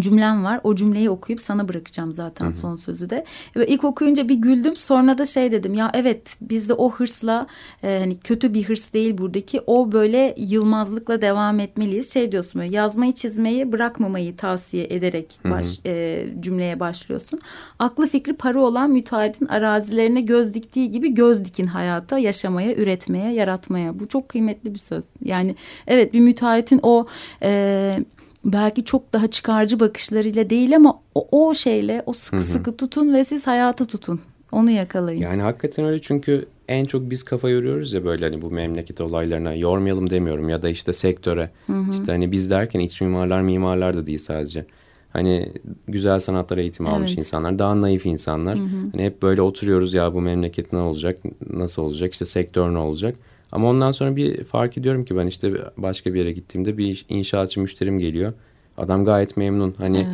[0.00, 0.60] cümlem var.
[0.64, 3.24] O cümleyi okuyup sana bırakacağım zaten son sözü de.
[3.56, 4.76] Ve ilk okuyunca bir güldüm.
[4.76, 7.46] Sonra da şey dedim ya evet biz de o hırsla
[7.82, 9.60] e, hani kötü bir hırs değil buradaki.
[9.66, 12.12] O böyle yılmazlıkla devam etmeliyiz.
[12.12, 17.40] Şey diyorsun böyle yazmayı çizmeyi bırakmamayı tavsiye ederek baş, e, cümleye başlıyorsun.
[17.78, 23.98] Aklı fikri para olan müteahhitin arazilerine göz diktiği gibi göz dikin hayata, yaşamaya, üretmeye, yaratmaya.
[23.98, 25.04] Bu çok kıymetli bir söz.
[25.24, 27.04] Yani evet bir müteahhitin o
[27.42, 27.98] e,
[28.44, 33.24] belki çok daha çıkarcı bakışlarıyla değil ama o, o şeyle o sıkı sıkı tutun ve
[33.24, 34.20] siz hayatı tutun.
[34.52, 35.20] Onu yakalayın.
[35.20, 39.54] Yani hakikaten öyle çünkü en çok biz kafa yoruyoruz ya böyle hani bu memleket olaylarına
[39.54, 41.50] yormayalım demiyorum ya da işte sektöre.
[41.92, 44.66] İşte hani biz derken iç mimarlar mimarlar da değil sadece.
[45.12, 45.52] Hani
[45.88, 47.18] güzel sanatlar eğitimi almış Evet.
[47.18, 48.58] insanlar, daha naif insanlar.
[48.92, 51.18] Hani hep böyle oturuyoruz ya bu memleket ne olacak,
[51.50, 53.16] nasıl olacak, işte sektör ne olacak.
[53.52, 57.60] Ama ondan sonra bir fark ediyorum ki ben işte başka bir yere gittiğimde bir inşaatçı
[57.60, 58.32] müşterim geliyor.
[58.76, 59.74] Adam gayet memnun.
[59.78, 60.06] Hani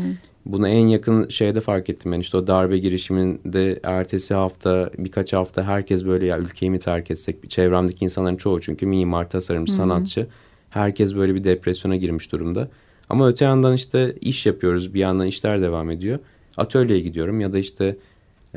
[0.47, 5.63] bunu en yakın şeyde fark ettim ben işte o darbe girişiminde ertesi hafta birkaç hafta
[5.63, 10.27] herkes böyle ya ülkeyi mi terk etsek çevremdeki insanların çoğu çünkü mimar, tasarımcı, sanatçı
[10.71, 12.69] herkes böyle bir depresyona girmiş durumda.
[13.09, 16.19] Ama öte yandan işte iş yapıyoruz bir yandan işler devam ediyor.
[16.57, 17.97] Atölyeye gidiyorum ya da işte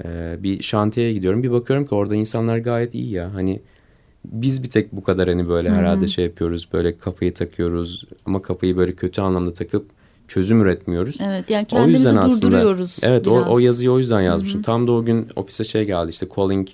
[0.03, 3.59] e, bir şantiyeye gidiyorum bir bakıyorum ki orada insanlar gayet iyi ya hani
[4.26, 8.78] biz bir tek bu kadar hani böyle herhalde şey yapıyoruz böyle kafayı takıyoruz ama kafayı
[8.78, 9.86] böyle kötü anlamda takıp
[10.28, 11.17] çözüm üretmiyoruz.
[11.21, 12.97] Evet yani O kendimizi yüzden aslında durduruyoruz.
[13.01, 13.47] evet o, biraz.
[13.47, 14.61] o yazıyı o yüzden yazmışım.
[14.61, 16.67] Tam da o gün ofise şey geldi işte Calling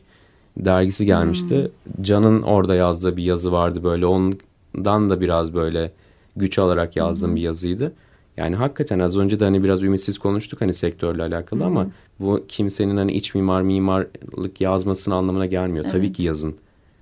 [0.58, 1.72] dergisi gelmişti.
[2.02, 5.92] Can'ın orada yazdığı bir yazı vardı böyle ondan da biraz böyle
[6.36, 7.94] güç alarak yazdığım bir yazıydı.
[8.38, 11.88] Yani hakikaten az önce de hani biraz ümitsiz konuştuk hani sektörle alakalı ama
[12.20, 15.86] bu kimsenin hani iç mimar mimarlık yazmasının anlamına gelmiyor.
[15.90, 16.56] Tabii ki yazın.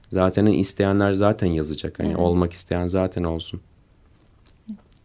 [0.10, 2.00] Zaten isteyenler zaten yazacak.
[2.00, 2.20] Hani Evet.
[2.20, 3.62] olmak isteyen zaten olsun.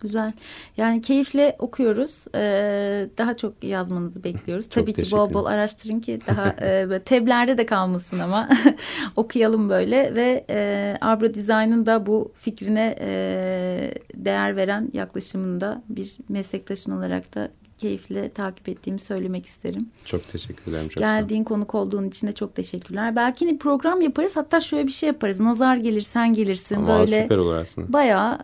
[0.03, 0.33] Güzel.
[0.77, 2.25] Yani keyifle okuyoruz.
[2.35, 4.65] Ee, daha çok yazmanızı bekliyoruz.
[4.65, 8.49] Çok Tabii ki bol bol araştırın ki daha e, teblerde de kalmasın ama
[9.17, 16.93] okuyalım böyle ve e, Abra Design'ın da bu fikrine e, değer veren yaklaşımında bir meslektaşın
[16.93, 17.49] olarak da
[17.83, 19.89] keyifle takip ettiğimi söylemek isterim.
[20.05, 20.89] Çok teşekkür ederim.
[20.89, 21.03] Çok.
[21.03, 23.17] Geldiğin konuk olduğun için de çok teşekkürler.
[23.17, 24.37] Belki yine program yaparız.
[24.37, 25.41] Hatta şöyle bir şey yaparız.
[25.41, 27.23] Nazar gelir sen gelirsin Ama böyle.
[27.23, 27.93] süper olur aslında.
[27.93, 28.39] Bayağı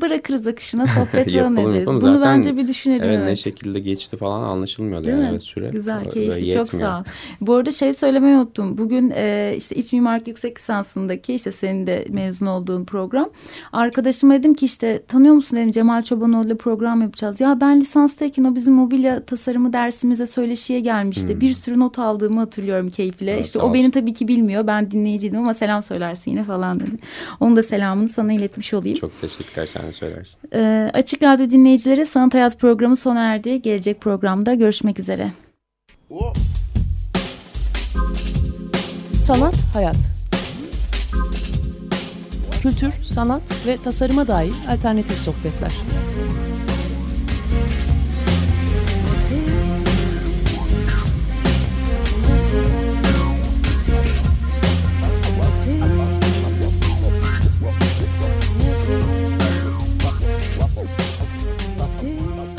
[0.00, 1.86] bırakırız akışına sohbet falan ederiz.
[1.86, 3.02] Bunu Zaten- bence bir düşünelim.
[3.04, 3.28] Evet, evet.
[3.28, 5.30] ne şekilde geçti falan anlaşılmıyordu Değil yani mi?
[5.30, 5.68] evet, süre.
[5.68, 6.44] Güzel, keyifli.
[6.50, 6.88] Çok yetmiyor.
[6.88, 7.04] sağ ol.
[7.40, 8.78] Bu arada şey söylemeyi unuttum.
[8.78, 13.30] Bugün e, işte iç mimarlık yüksek lisansındaki işte senin de mezun olduğun program.
[13.72, 17.40] Arkadaşıma dedim ki işte tanıyor musun dedim Cemal Çobanoğlu'yla program yapacağız.
[17.40, 21.40] Ya ben lisanstayken o bizim mobilya tasarımı dersimize söyleşiye gelmişti.
[21.40, 23.32] Bir sürü not aldığımı hatırlıyorum keyifle.
[23.34, 23.70] Ha, işte Hmm.
[23.70, 24.66] o beni tabii ki bilmiyor.
[24.66, 26.90] Ben dinleyiciydim ama selam söylersin yine falan dedi.
[27.40, 28.96] Onun da selamını sana iletmiş olayım.
[28.98, 30.40] Çok teşekkürler sen de söylersin.
[30.54, 33.62] Ee, Açık Radyo dinleyicileri Sanat Hayat programı sona erdi.
[33.62, 35.32] Gelecek programda görüşmek üzere.
[39.20, 39.96] Sanat, hayat.
[42.62, 45.72] Kültür, sanat ve tasarıma dair alternatif sohbetler.